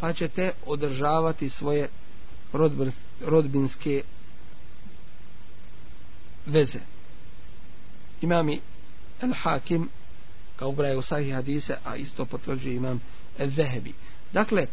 [0.00, 1.88] pa ćete održavati svoje
[3.26, 4.02] rodbinske
[6.46, 6.80] veze.
[8.20, 8.60] Imami
[9.22, 9.88] El Hakim
[10.56, 13.00] kao ubraje u sahih hadise, a isto potvrđuje imam
[13.38, 13.92] El Vehebi.
[14.32, 14.66] Dakle,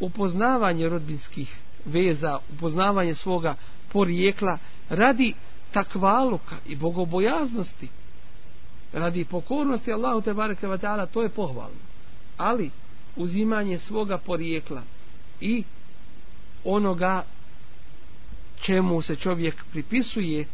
[0.00, 3.54] upoznavanje rodbinskih veza, upoznavanje svoga
[3.92, 5.34] porijekla radi
[5.72, 7.88] takvaluka i bogobojaznosti,
[8.92, 11.80] radi pokornosti Allahu te bareke ve taala to je pohvalno.
[12.36, 12.70] Ali
[13.16, 14.82] uzimanje svoga porijekla
[15.40, 15.64] i
[16.64, 17.24] onoga
[18.60, 20.46] čemu se čovjek pripisuje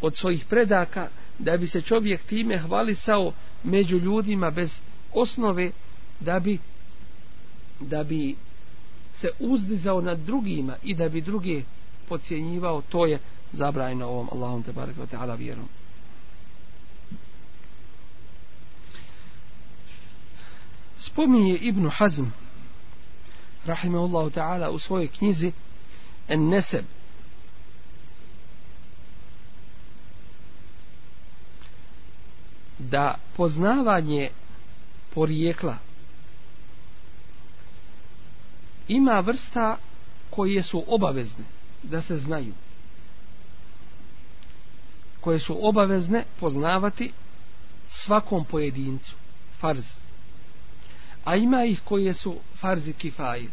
[0.00, 3.32] od svojih predaka da bi se čovjek time hvalisao
[3.64, 4.70] među ljudima bez
[5.14, 5.70] osnove
[6.20, 6.58] da bi
[7.80, 8.36] da bi
[9.20, 11.62] se uzdizao nad drugima i da bi druge
[12.08, 13.18] pocijenjivao to je
[13.52, 15.68] zabrajno ovom Allahom te barek ta'ala vjerom.
[20.98, 22.24] Spominje Ibn Hazm
[23.64, 25.52] rahimahullahu ta'ala u svojoj knjizi
[26.28, 26.84] En Neseb
[32.78, 34.30] da poznavanje
[35.14, 35.78] porijekla
[38.90, 39.76] ima vrsta
[40.30, 41.44] koje su obavezne
[41.82, 42.54] da se znaju.
[45.20, 47.12] Koje su obavezne poznavati
[48.04, 49.14] svakom pojedincu.
[49.60, 49.84] Farz.
[51.24, 53.48] A ima ih koje su farzi kifaje.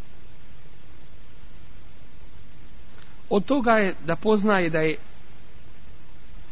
[3.29, 4.97] Od toga je da poznaje da je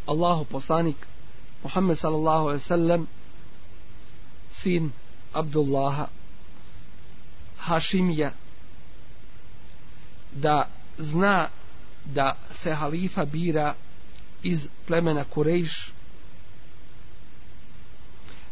[0.06, 1.08] Allahu poslanik
[1.64, 3.08] Muhammed sallallahu alaihi sallam
[4.62, 4.92] sin
[5.34, 6.08] Abdullaha
[7.58, 8.45] Hašimija
[10.36, 10.68] da
[10.98, 11.50] zna
[12.06, 13.74] da se halifa bira
[14.44, 15.92] iz plemena Kurejš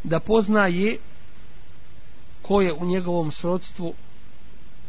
[0.03, 0.97] da poznaje
[2.41, 3.93] ko je u njegovom srodstvu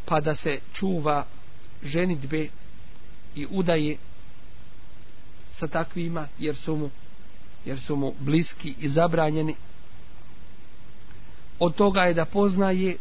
[0.05, 1.25] pa da se čuva
[1.83, 2.47] ženitbe
[3.35, 3.97] i udaje
[5.59, 6.89] sa takvima jer su mu
[7.65, 9.55] jer su mu bliski i zabranjeni.
[11.59, 12.97] Od toga je da poznaje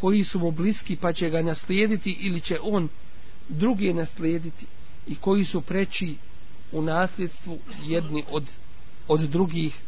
[0.00, 2.88] koji su mu bliski pa će ga naslijediti ili će on
[3.50, 4.66] druge naslijediti
[5.06, 6.16] i koji su preći
[6.72, 8.44] u nasljedstvu jedni od,
[9.08, 9.80] od drugih.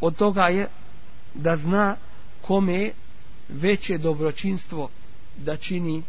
[0.00, 0.68] Od toga je
[1.34, 1.96] da zna
[2.42, 2.90] kome
[3.48, 4.90] veće dobročinstvo
[5.36, 6.02] da čini.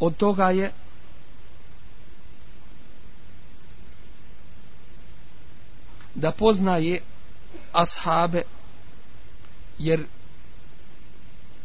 [0.00, 0.72] Od toga je
[6.14, 7.00] da poznaje
[7.72, 8.42] ashabe
[9.78, 10.04] jer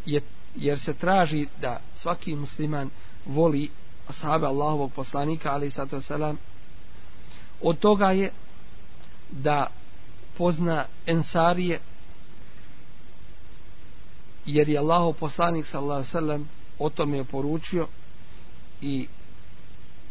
[0.06, 0.22] je,
[0.56, 2.90] jer se traži da svaki musliman
[3.26, 3.70] voli
[4.08, 6.38] ashabe Allahovog poslanika ali sato selam
[7.62, 8.32] od toga je
[9.30, 9.68] da
[10.38, 11.80] pozna ensarije
[14.46, 16.50] jer je Allahov poslanik sallallahu alejhi ve sellem
[16.80, 17.88] o tome je poručio
[18.82, 19.08] i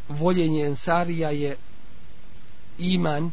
[0.09, 1.57] voljenje ensarija je
[2.79, 3.33] iman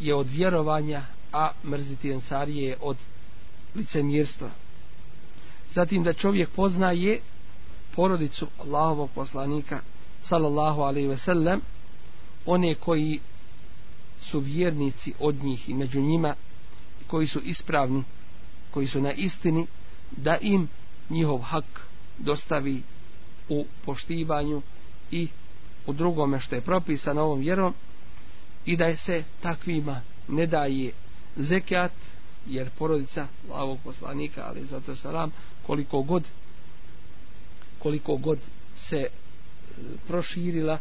[0.00, 1.02] je od vjerovanja,
[1.32, 2.96] a mrziti ensarije je od
[3.74, 4.50] licemirstva.
[5.74, 7.20] Zatim da čovjek poznaje
[7.94, 9.80] porodicu Allahovog poslanika
[10.22, 11.60] sallallahu alaihi ve sellem
[12.46, 13.20] one koji
[14.20, 16.34] su vjernici od njih i među njima
[17.06, 18.04] koji su ispravni
[18.70, 19.66] koji su na istini
[20.10, 20.68] da im
[21.10, 21.64] njihov hak
[22.18, 22.82] dostavi
[23.48, 24.62] u poštivanju
[25.10, 25.28] i
[25.86, 27.74] u drugome što je propisano ovom vjerom
[28.66, 30.92] i da se takvima ne daje
[31.36, 31.92] zekat
[32.46, 35.30] jer porodica ovog poslanika ali zato salam
[35.66, 36.24] koliko god
[37.78, 38.38] koliko god
[38.88, 39.08] se e,
[40.08, 40.78] proširila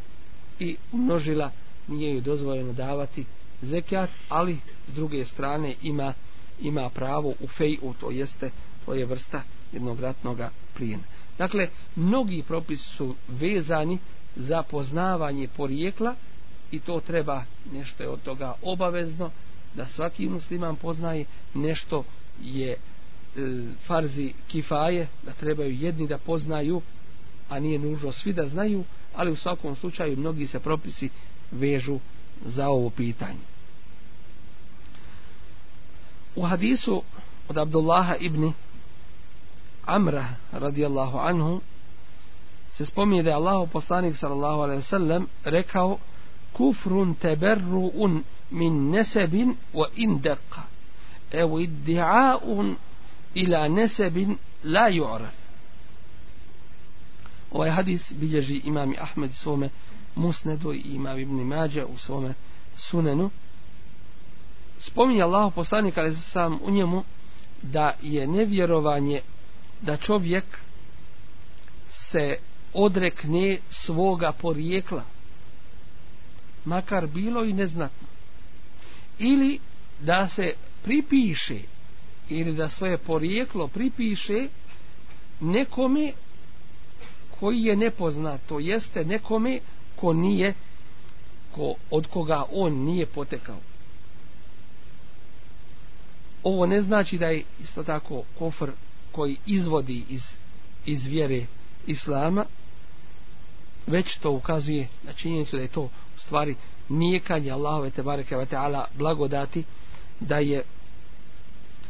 [0.59, 1.51] i umnožila,
[1.87, 3.25] nije joj dozvoljeno davati
[3.61, 4.57] zekat ali
[4.87, 6.13] s druge strane ima
[6.61, 8.51] ima pravo u feju to jeste
[8.85, 9.41] to je vrsta
[9.71, 10.39] jednog ratnog
[10.77, 11.03] plijena.
[11.37, 13.97] Dakle mnogi propisi su vezani
[14.35, 16.15] za poznavanje porijekla
[16.71, 17.43] i to treba
[17.73, 19.31] nešto je od toga obavezno
[19.75, 22.03] da svaki musliman poznaje nešto
[22.41, 22.77] je e,
[23.87, 26.81] farzi kifaje da trebaju jedni da poznaju
[27.49, 28.83] a nije nužno svi da znaju
[29.15, 31.09] ali u svakom slučaju mnogi se propisi
[31.51, 31.99] vežu
[32.45, 33.39] za ovo pitanje.
[36.35, 37.03] U hadisu
[37.49, 38.53] od Abdullaha ibn
[39.85, 41.61] Amra radijallahu anhu
[42.77, 45.97] se spominje da je Allah poslanik sallallahu alaihi sallam rekao
[46.53, 50.59] kufrun teberru'un min نسب wa دق
[51.33, 52.75] أو ادعاء
[53.35, 55.41] ila نسب la يعرف
[57.51, 59.69] ovaj hadis bilježi imami Ahmed svome
[60.15, 62.33] musnedu i imam ibn Mađe u svome
[62.77, 63.29] sunenu.
[64.79, 67.03] Spominje Allah poslanik ali sam u njemu
[67.61, 69.21] da je nevjerovanje
[69.81, 70.43] da čovjek
[72.11, 72.37] se
[72.73, 75.03] odrekne svoga porijekla
[76.65, 78.07] makar bilo i neznatno
[79.19, 79.59] ili
[79.99, 80.53] da se
[80.83, 81.59] pripiše
[82.29, 84.47] ili da svoje porijeklo pripiše
[85.39, 86.11] nekome
[87.39, 89.59] koji je nepoznat, to jeste nekome
[89.95, 90.53] ko nije,
[91.51, 93.59] ko, od koga on nije potekao.
[96.43, 98.69] Ovo ne znači da je isto tako kofr
[99.11, 100.21] koji izvodi iz,
[100.85, 101.45] iz vjere
[101.87, 102.45] Islama,
[103.87, 105.89] već to ukazuje na činjenicu da je to
[106.31, 106.55] stvari
[106.89, 109.63] nijekanje Allahove te bareke ve taala blagodati
[110.19, 110.63] da je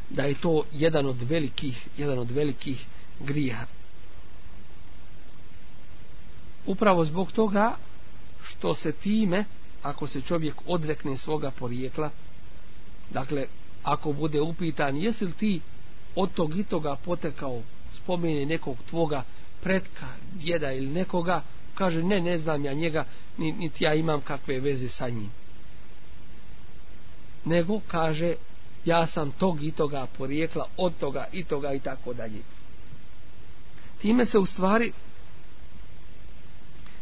[0.09, 2.85] da je to jedan od velikih jedan od velikih
[3.19, 3.65] grijeha.
[6.65, 7.75] Upravo zbog toga
[8.43, 9.45] što se time
[9.81, 12.09] ako se čovjek odrekne svoga porijekla
[13.09, 13.45] dakle
[13.83, 15.61] ako bude upitan jesi li ti
[16.15, 17.61] od tog i toga potekao
[17.95, 19.23] spomeni nekog tvoga
[19.63, 21.41] pretka, djeda ili nekoga
[21.75, 23.05] kaže ne, ne znam ja njega
[23.37, 25.31] niti ja imam kakve veze sa njim.
[27.45, 28.35] Nego kaže
[28.85, 32.41] ja sam tog i toga porijekla od toga i toga i tako dalje.
[34.01, 34.91] Time se u stvari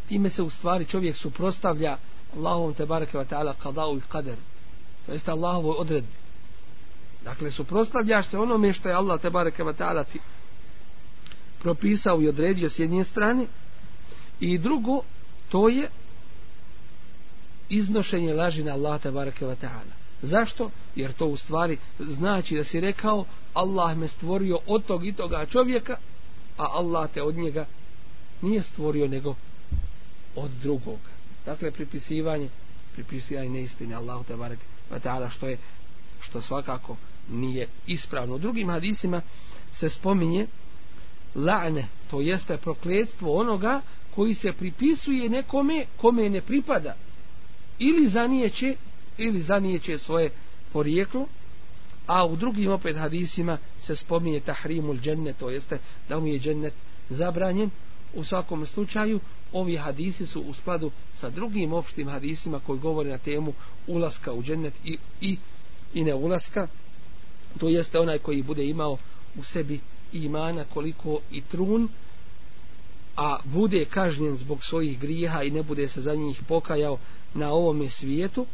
[0.07, 1.97] time se u stvari čovjek suprostavlja
[2.37, 4.35] Allahovom te bareke ve ta'ala kadau i kader
[5.05, 6.15] to jest Allahovoj odredbi.
[7.23, 10.19] Dakle suprostavljaš se onome što je Allah te bareke ve ta'ala ti
[11.59, 13.45] propisao i odredio s jedne strane
[14.39, 15.01] i drugo
[15.49, 15.89] to je
[17.69, 20.69] iznošenje laži na Allah te bareke wa ta'ala zašto?
[20.95, 25.45] jer to u stvari znači da si rekao Allah me stvorio od tog i toga
[25.45, 25.97] čovjeka
[26.57, 27.65] a Allah te od njega
[28.41, 29.35] nije stvorio nego
[30.35, 31.09] od drugoga.
[31.45, 32.49] Dakle, pripisivanje,
[32.93, 34.55] pripisivanje neistine Allahu te wa
[34.91, 35.57] ta'ala što je,
[36.19, 36.95] što svakako
[37.29, 38.35] nije ispravno.
[38.35, 39.21] U drugim hadisima
[39.73, 40.47] se spominje
[41.35, 43.81] la'ne, to jeste prokletstvo onoga
[44.15, 46.95] koji se pripisuje nekome kome ne pripada.
[47.79, 48.75] Ili zanijeće
[49.17, 50.29] ili zanijeće svoje
[50.73, 51.27] porijeklo
[52.09, 55.77] a u drugim opet hadisima se spominje tahrimul džennet to jeste
[56.09, 56.73] da mu je džennet
[57.09, 57.69] zabranjen.
[58.13, 59.19] U svakom slučaju
[59.53, 63.53] ovi hadisi su u skladu sa drugim opštim hadisima koji govore na temu
[63.87, 65.37] ulaska u džennet i, i,
[65.93, 66.67] i ne ulaska.
[67.59, 68.97] To jeste onaj koji bude imao
[69.37, 69.79] u sebi
[70.13, 71.89] imana koliko i trun
[73.15, 76.97] a bude kažnjen zbog svojih grijeha i ne bude se za njih pokajao
[77.33, 78.45] na ovome svijetu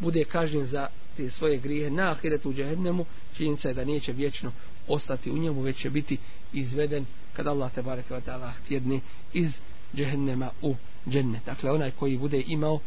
[0.00, 0.86] bude kažnjen za
[1.16, 3.04] te svoje grijehe na ahiretu u džehennemu
[3.36, 4.52] činjenica je da neće vječno
[4.88, 6.18] ostati u njemu već će biti
[6.52, 9.00] izveden kada Allah te bareke vatala htjedni
[9.32, 9.52] htjedne iz
[9.94, 10.74] džehennema u
[11.08, 11.44] džennet.
[11.46, 12.78] Dakle, onaj koji bude imao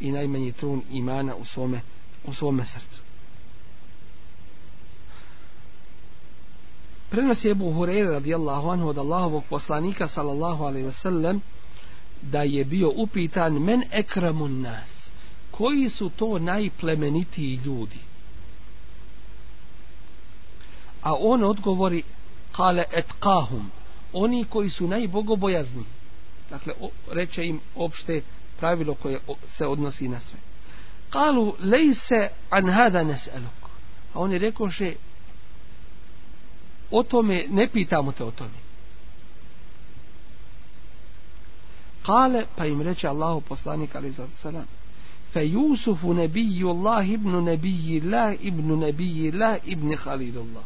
[0.00, 1.80] i najmanji trun imana u svome,
[2.24, 3.02] u svome srcu.
[7.14, 11.40] Prenosi Ebu Hureyre radijallahu anhu od Allahovog poslanika sallallahu alaihi wasallam
[12.22, 14.88] da je bio upitan men ekramun nas
[15.50, 17.98] koji su to najplemenitiji ljudi?
[21.02, 22.02] A on odgovori
[22.52, 23.70] kale etqahum
[24.12, 25.84] oni koji su najbogobojazni.
[26.50, 28.22] Dakle o, reče im opšte
[28.58, 30.38] pravilo koje se odnosi na sve.
[31.10, 33.68] Kalu lejse an hada neseluk.
[34.14, 34.94] A oni rekoše
[36.94, 38.62] o tome ne pitamo te o tome.
[42.06, 44.66] Kale pa im reče Allahu poslanik ali za salam
[45.32, 48.02] fe Jusufu nebiju Allah ibnu nebiji
[48.40, 49.32] ibnu nebiji
[49.64, 50.64] ibn Khalilullah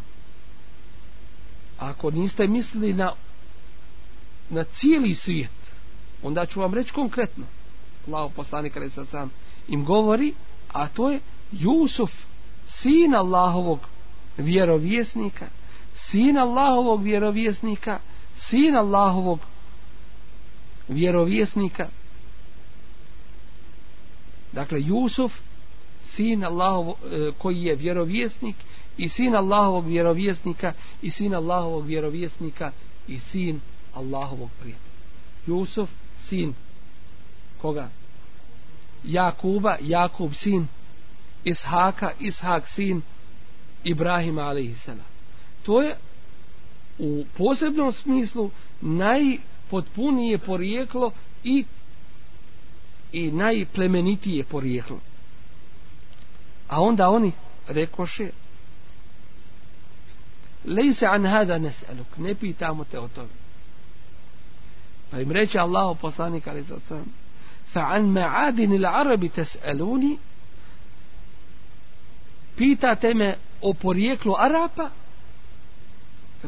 [1.78, 3.12] ako niste mislili na
[4.50, 5.50] na cijeli svijet
[6.22, 7.44] onda ću vam reći konkretno.
[8.06, 9.30] Allah poslanik ali za salam,
[9.68, 10.34] im govori
[10.72, 11.20] a to je
[11.52, 12.10] Jusuf
[12.66, 13.78] sin Allahovog
[14.38, 15.46] vjerovjesnika
[16.10, 17.98] sin Allahovog vjerovjesnika
[18.36, 19.38] sin Allahovog
[20.88, 21.88] vjerovjesnika
[24.52, 25.32] dakle Jusuf
[26.16, 28.56] sin Allahov e, koji je vjerovjesnik
[28.96, 30.72] i sin Allahovog vjerovjesnika
[31.02, 32.72] i sin Allahovog vjerovjesnika
[33.08, 33.60] i sin
[33.94, 34.88] Allahovog prijatelja
[35.46, 35.90] Jusuf
[36.28, 36.54] sin
[37.62, 37.88] koga?
[39.04, 40.68] Jakuba, Jakub sin
[41.44, 43.02] Ishaka, Ishak sin
[43.84, 45.07] Ibrahima alaihissalam.
[45.68, 45.96] To je
[46.98, 48.50] u posebnom smislu
[48.80, 51.12] najpotpunije porijeklo
[51.44, 51.64] i
[53.12, 55.00] i najplemenitije porijeklo.
[56.68, 57.32] A onda oni
[57.68, 58.30] rekoše
[60.64, 63.28] Lejse an hada nes'aluk, ne pitamo te o tome.
[65.10, 67.04] Pa im reče Allahu poslanik ali za sam
[67.72, 70.18] fa an ma'adin il arabi tes'aluni
[72.56, 74.90] pitate me o porijeklu Arapa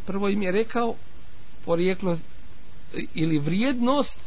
[0.06, 0.94] prvo im je rekao
[1.64, 2.16] porijeklo
[3.14, 4.20] ili vrijednost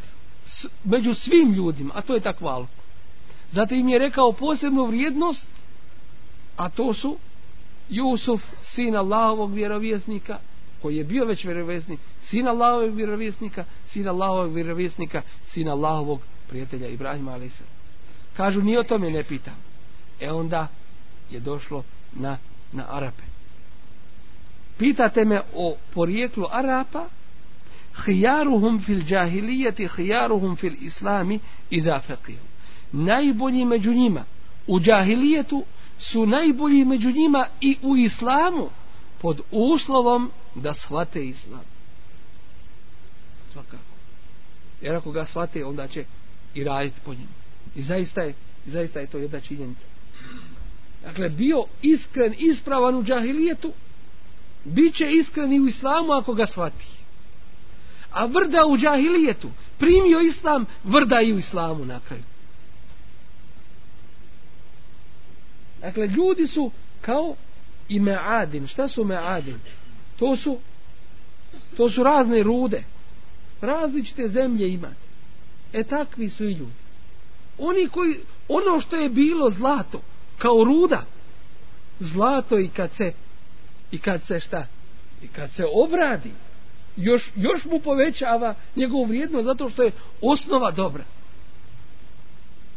[0.84, 2.70] među svim ljudima a to je takvaluk
[3.52, 5.46] zato im je rekao posebnu vrijednost
[6.58, 7.18] a to su
[7.90, 10.40] Jusuf, sin Allahovog vjerovjesnika,
[10.82, 17.32] koji je bio već vjerovjesnik, sin Allahovog vjerovjesnika, sin Allahovog vjerovjesnika, sin Allahovog prijatelja Ibrahima
[17.32, 17.62] a.s.
[18.38, 19.56] Kažu, ni o tome ne pitam.
[20.20, 20.68] E onda
[21.32, 21.84] je došlo
[22.14, 22.38] na,
[22.72, 23.33] na Arape.
[24.78, 27.06] Pitate me o porijeklu Arapa,
[28.06, 32.02] hijaruhum fil džahilijeti, hijaruhum fil islami i da.
[32.92, 34.24] Najbolji među njima
[34.68, 35.64] u džahilijetu
[36.00, 38.70] su najbolji među njima i u islamu
[39.22, 41.64] pod uslovom da shvate islam.
[43.54, 43.94] Svakako.
[44.82, 46.06] Jer ako ga shvate, onda će
[46.56, 47.34] i raditi po njemu.
[47.76, 48.34] I zaista je,
[48.66, 49.86] zaista je to jedna činjenica.
[51.04, 53.74] Dakle, bio iskren, ispravan u džahilijetu,
[54.66, 55.06] bit će
[55.64, 56.88] u islamu ako ga shvati.
[58.12, 62.24] A vrda u džahilijetu, primio islam, vrda i u islamu na kraju.
[65.82, 67.36] Dakle, ljudi su kao
[67.90, 68.68] i meadin.
[68.68, 69.60] Šta su meadin?
[70.20, 70.60] To su
[71.78, 72.84] to su razne rude.
[73.62, 75.04] Različite zemlje imate.
[75.74, 76.84] E takvi su i ljudi.
[77.58, 80.02] Oni koji, ono što je bilo zlato,
[80.38, 81.06] kao ruda,
[82.00, 83.14] zlato i kad se,
[83.94, 84.66] i kad se šta?
[85.24, 86.32] I kad se obradi,
[86.96, 89.92] još, još mu povećava njegovu vrijednost zato što je
[90.22, 91.04] osnova dobra.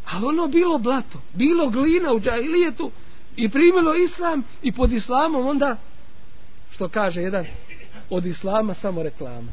[0.04, 2.90] Ali ono bilo blato, bilo glina u džahilijetu
[3.36, 5.76] i primilo islam i pod islamom onda,
[6.70, 7.46] što kaže jedan,
[8.10, 9.52] od islama samo reklama.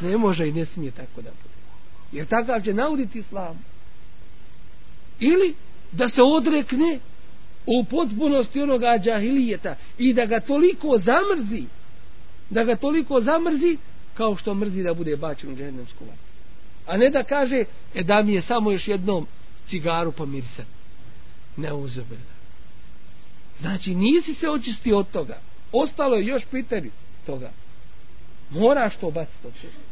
[0.00, 1.54] Ne može i ne smije tako da bude.
[2.12, 3.64] Jer takav će nauditi islam.
[5.20, 5.54] Ili
[5.92, 7.00] da se odrekne
[7.66, 11.64] u potpunosti onoga džahilijeta i da ga toliko zamrzi,
[12.50, 13.76] da ga toliko zamrzi
[14.14, 16.26] kao što mrzi da bude bačen u džahnemsku vatru.
[16.86, 17.64] A ne da kaže,
[17.94, 19.26] e da mi je samo još jednom
[19.68, 20.68] cigaru pomirisati.
[21.56, 22.36] Ne uzabila.
[23.60, 25.38] Znači, nisi se očistio od toga.
[25.72, 26.90] Ostalo je još pitanje
[27.26, 27.50] toga.
[28.50, 29.85] Moraš to baciti od sebe.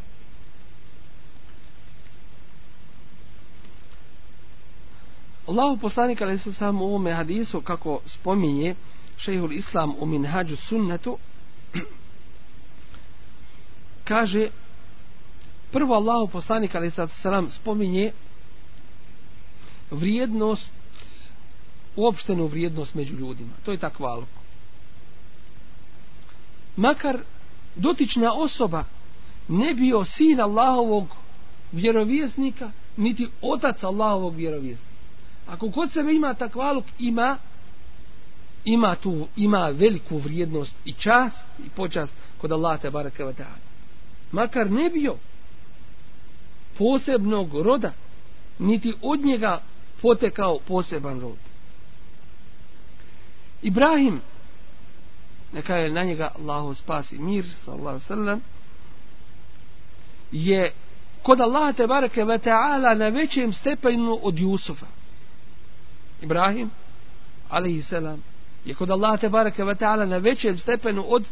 [5.46, 8.74] Allahu poslanik ali se sam u ovome hadisu kako spominje
[9.16, 11.18] šehul islam u minhađu sunnetu
[14.08, 14.48] kaže
[15.72, 18.12] prvo Allahu poslanik ali se sam spominje
[19.90, 20.68] vrijednost
[21.96, 23.52] uopštenu vrijednost među ljudima.
[23.64, 24.28] To je takvaluk
[26.76, 27.18] makar
[27.76, 28.84] dotična osoba
[29.48, 31.08] ne bio sin Allahovog
[31.72, 34.93] vjerovjesnika niti otac Allahovog vjerovjesnika
[35.46, 37.38] ako kod sebe ima takvaluk ima
[38.64, 43.64] ima tu ima veliku vrijednost i čast i počast kod Allah te baraka wa ta'ala.
[44.32, 45.16] Makar ne bio
[46.78, 47.92] posebnog roda
[48.58, 49.60] niti od njega
[50.02, 51.38] potekao poseban rod.
[53.62, 54.20] Ibrahim
[55.52, 58.40] neka je na njega Allahu spasi mir sallallahu sallam
[60.32, 60.72] je
[61.22, 64.86] kod Allah te baraka ve ta'ala na većem stepenu od Jusufa.
[66.22, 66.70] Ibrahim
[67.48, 68.22] alaihi salam
[68.64, 71.24] je kod Allaha te baraka ve ta'ala na većem stepenu od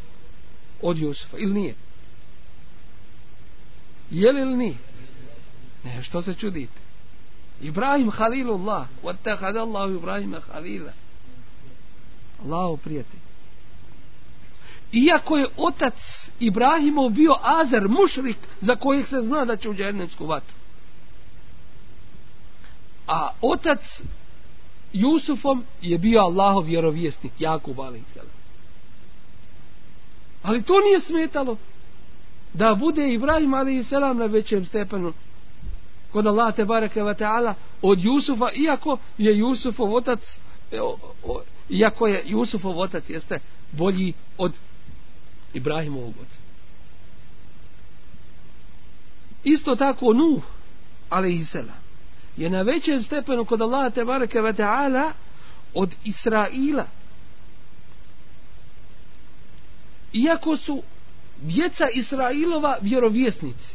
[0.83, 1.75] od Jusufa ili nije?
[4.11, 4.77] Je li ili nije?
[5.85, 6.81] Ne što se čudite?
[7.61, 10.93] Ibrahim halilullah vatahad Allah Ibrahima halila
[12.45, 13.21] Allahu prijatelj.
[14.93, 15.95] Iako je otac
[16.41, 20.55] Ibrahimov bio Azer, mušrik, za kojeg se zna da će u džernemsku vatru.
[23.07, 23.81] A otac
[24.93, 28.19] Jusufom je bio Allahov vjerovjesnik, Jakub a.s.
[30.43, 31.57] Ali to nije smetalo
[32.55, 33.91] da bude Ibrahim a.s.
[33.91, 35.13] na većem stepenu
[36.13, 40.21] kod Allah te bareke ve ta'ala od Jusufa, iako je Jusufov otac
[40.73, 40.79] e,
[41.69, 43.39] iako je Jusufov otac jeste
[43.73, 44.53] bolji od
[45.55, 46.39] Ibrahimovog oca.
[49.45, 50.43] Isto tako Nuh,
[51.11, 51.82] alejhi selam
[52.37, 55.13] je na većem stepenu kod Allaha te bareke ve taala
[55.75, 56.87] od Israila.
[60.13, 60.83] Iako su
[61.43, 63.75] djeca Israilova vjerovjesnici.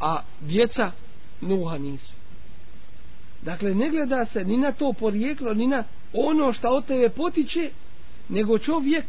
[0.00, 0.92] A djeca
[1.40, 2.12] Nuha nisu.
[3.42, 7.70] Dakle, ne gleda se ni na to porijeklo, ni na ono što od tebe potiče,
[8.28, 9.04] nego čovjek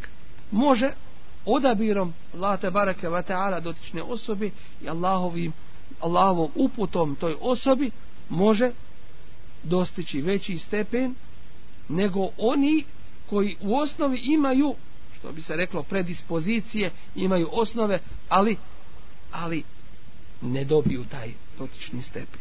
[0.51, 0.91] može
[1.45, 4.49] odabirom Allah te bareke ve taala dotične osobe
[4.83, 5.53] i Allahovim
[5.99, 7.91] Allahovom uputom toj osobi
[8.29, 8.71] može
[9.63, 11.15] dostići veći stepen
[11.89, 12.83] nego oni
[13.29, 14.75] koji u osnovi imaju
[15.19, 17.99] što bi se reklo predispozicije imaju osnove
[18.29, 18.57] ali
[19.31, 19.63] ali
[20.41, 22.39] ne dobiju taj dotični stepen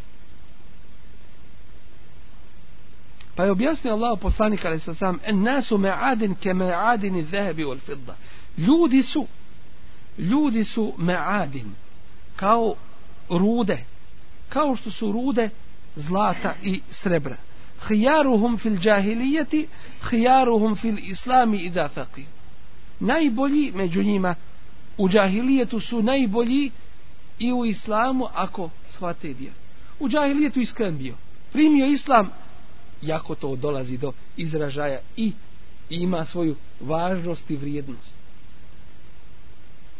[3.36, 6.72] Pa je objasnio Allah poslanik ali sa sam en nasu me adin ke me
[7.30, 8.16] zehebi wal fidda.
[8.56, 9.26] Ljudi su
[10.18, 11.74] ljudi su me adin
[12.36, 12.74] kao
[13.30, 13.78] rude
[14.48, 15.50] kao što su rude
[15.96, 17.36] zlata i srebra.
[17.88, 19.66] Hijaruhum fil džahilijeti,
[20.10, 22.24] hijaruhum fil islami i da faqih.
[23.00, 24.34] Najbolji među njima
[24.98, 26.70] u džahilijetu su najbolji
[27.38, 29.54] i u islamu ako shvate vjeru.
[30.00, 31.14] U džahilijetu iskren bio.
[31.52, 32.30] Primio islam,
[33.02, 35.32] jako to dolazi do izražaja i
[35.90, 38.16] ima svoju važnost i vrijednost.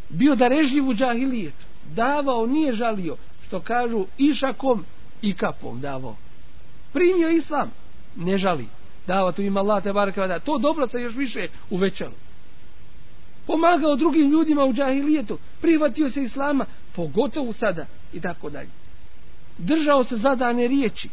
[0.09, 1.65] Bio da režljiv u džahilijetu.
[1.95, 3.15] Davao, nije žalio.
[3.47, 4.85] Što kažu išakom
[5.21, 6.15] i kapom davao.
[6.93, 7.71] Primio islam,
[8.15, 8.67] ne žali.
[9.07, 12.13] Dava tu ima Allah te baraka To dobro se još više uvećalo
[13.47, 16.65] pomagao drugim ljudima u džahilijetu, privatio se islama,
[16.95, 18.69] pogotovo sada i tako dalje.
[19.57, 21.09] Držao se zadane riječi.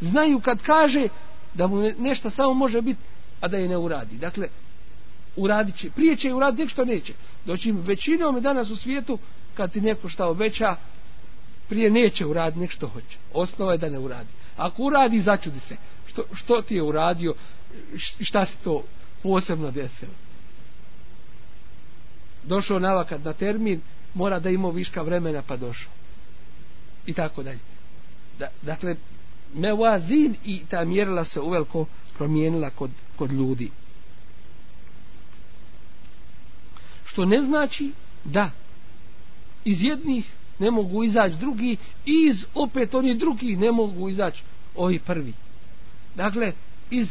[0.00, 1.08] Znaju kad kaže
[1.54, 3.00] da mu nešto samo može biti,
[3.40, 4.16] a da je ne uradi.
[4.16, 4.48] Dakle,
[5.36, 5.90] uradit će.
[5.90, 7.12] Prije će uraditi nek što neće.
[7.44, 9.18] Doći većinom je danas u svijetu,
[9.54, 10.76] kad ti neko šta obeća,
[11.68, 13.18] prije neće uraditi nek što hoće.
[13.32, 14.28] Osnova je da ne uradi.
[14.56, 15.76] Ako uradi, začudi se.
[16.06, 17.34] Što, što ti je uradio,
[18.20, 18.82] šta si to
[19.22, 20.12] posebno desilo
[22.46, 23.80] došao navakad na termin,
[24.14, 25.92] mora da ima viška vremena pa došao.
[27.06, 27.58] I tako dalje.
[28.38, 28.96] Da, dakle,
[29.54, 31.86] mevazin i ta mjerila se uveliko
[32.16, 33.70] promijenila kod, kod ljudi.
[37.04, 37.92] Što ne znači
[38.24, 38.50] da
[39.64, 41.76] iz jednih ne mogu izaći drugi
[42.06, 44.42] i iz opet oni drugi ne mogu izaći
[44.74, 45.32] ovi prvi.
[46.14, 46.52] Dakle,
[46.90, 47.08] iz,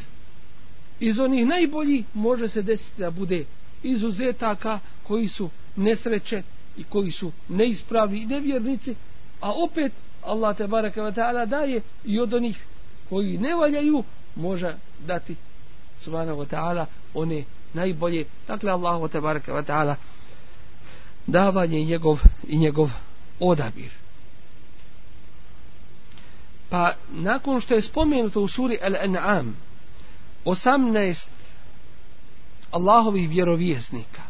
[1.00, 3.46] iz onih najboljih može se desiti da bude
[3.84, 6.44] izuzetaka koji su nesreće
[6.78, 8.96] i koji su neispravi i nevjernici,
[9.42, 9.92] a opet
[10.26, 12.66] Allah te baraka wa ta'ala daje i od onih
[13.10, 14.04] koji ne valjaju
[14.36, 14.76] može
[15.08, 15.36] dati
[16.00, 17.44] subhanahu wa ta'ala one
[17.74, 18.26] najbolje.
[18.48, 19.96] Dakle, Allah te baraka wa ta'ala
[21.28, 22.90] davanje njegov i njegov
[23.40, 23.92] odabir.
[26.70, 29.52] Pa nakon što je spomenuto u suri Al-An'am
[30.46, 31.28] 18
[32.72, 34.22] Allahovih vjerovjesnika.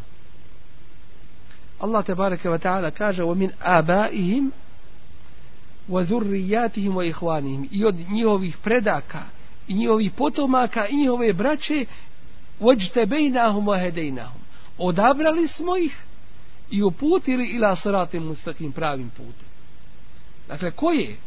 [1.80, 4.52] Allah te bareke ve taala kaže: "Wa min abaihim
[5.90, 9.22] wa zurriyatihim wa ikhwanihim." I od njihovih predaka
[9.68, 11.86] i njihovih potomaka i njihove braće
[12.60, 14.42] wajtabeinahum wa hadainahum.
[14.78, 15.98] Odabrali smo ih
[16.74, 19.48] i uputili ila siratim mustaqim pravim putem.
[20.48, 21.18] Dakle, koje?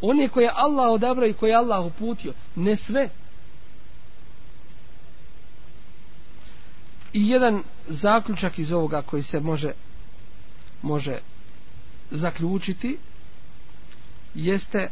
[0.00, 2.32] One koje Allah odabra i koje Allah uputio.
[2.56, 3.08] Ne sve.
[7.12, 9.72] I jedan zaključak iz ovoga koji se može
[10.82, 11.18] može
[12.10, 12.98] zaključiti
[14.34, 14.90] jeste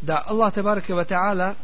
[0.00, 1.54] da Allah tebareke ve taala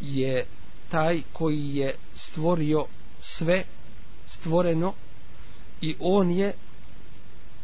[0.00, 0.46] je
[0.90, 2.84] taj koji je stvorio
[3.20, 3.64] sve
[4.26, 4.92] stvoreno
[5.80, 6.52] i on je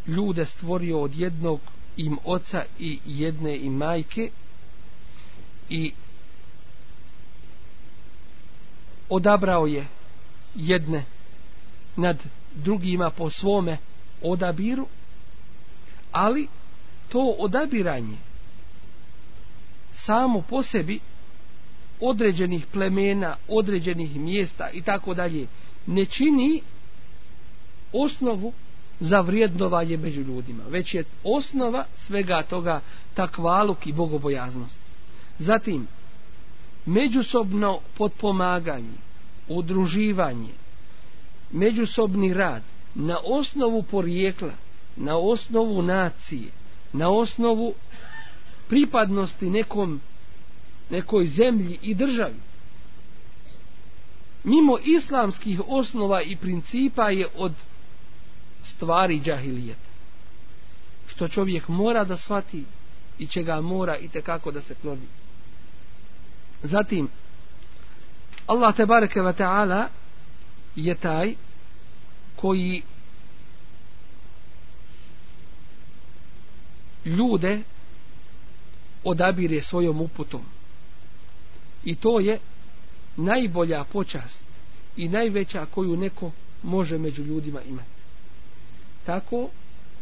[0.07, 1.61] ljude stvorio od jednog
[1.97, 4.31] im oca i jedne im majke
[5.69, 5.93] i
[9.09, 9.87] odabrao je
[10.55, 11.05] jedne
[11.97, 12.17] nad
[12.55, 13.79] drugima po svome
[14.23, 14.87] odabiru,
[16.13, 16.49] ali
[17.09, 18.17] to odabiranje
[20.07, 21.01] samo po sebi
[22.01, 25.47] određenih plemena, određenih mjesta i tako dalje
[25.87, 26.63] ne čini
[27.93, 28.53] osnovu
[29.01, 32.81] za vrijednovanje među ljudima, već je osnova svega toga
[33.15, 34.79] takvaluk i bogobojaznost.
[35.39, 35.87] Zatim,
[36.87, 38.99] međusobno potpomaganje,
[39.49, 40.53] udruživanje,
[41.53, 42.63] međusobni rad
[42.95, 44.53] na osnovu porijekla,
[44.97, 46.51] na osnovu nacije,
[46.93, 47.75] na osnovu
[48.69, 50.01] pripadnosti nekom,
[50.91, 52.41] nekoj zemlji i državi.
[54.45, 57.53] Mimo islamskih osnova i principa je od
[58.63, 59.91] stvari džahilijeta.
[61.07, 62.65] Što čovjek mora da shvati
[63.19, 65.07] i čega mora i kako da se kloni.
[66.63, 67.09] Zatim,
[68.47, 69.89] Allah te bareke ve taala
[70.77, 71.35] je taj
[72.37, 72.83] koji
[77.05, 77.61] ljude
[79.05, 80.56] odabire svojom uputom.
[81.87, 82.39] I to je
[83.17, 84.45] najbolja počast
[84.97, 86.31] i najveća koju neko
[86.63, 87.89] može među ljudima imati.
[89.05, 89.49] Tako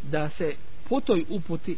[0.02, 0.54] da se
[0.88, 1.76] po toj uputi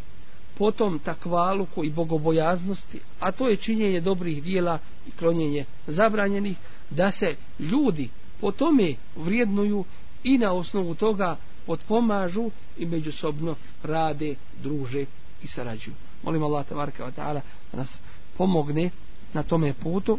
[0.59, 4.79] potom takvaluku i bogobojaznosti, a to je činjenje dobrih dijela
[5.09, 6.57] i klonjenje zabranjenih,
[6.91, 8.09] da se ljudi
[8.41, 9.85] po tome vrijednuju
[10.25, 15.05] i na osnovu toga potpomažu i međusobno rade, druže
[15.43, 15.95] i sarađuju.
[16.23, 17.41] Molim Allah tabaraka wa ta'ala
[17.73, 18.01] da nas
[18.37, 18.91] pomogne
[19.37, 20.19] na tome putu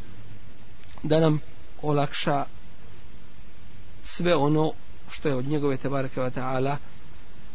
[1.03, 1.39] da nam
[1.81, 2.45] olakša
[4.03, 4.71] sve ono
[5.09, 6.77] što je od njegove tebareke ve ta'ala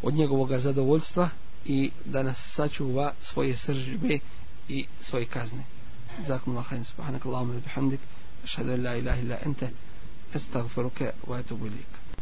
[0.02, 1.28] od njegovog zadovoljstva
[1.64, 4.18] i da nas sačuva svoje sržbe
[4.68, 5.64] i svoje kazne
[6.26, 8.00] zakum Allah subhanak Allahumma bihamdik
[8.56, 9.68] an la ilaha illa anta
[10.34, 12.01] astaghfiruka wa atubu ilaik.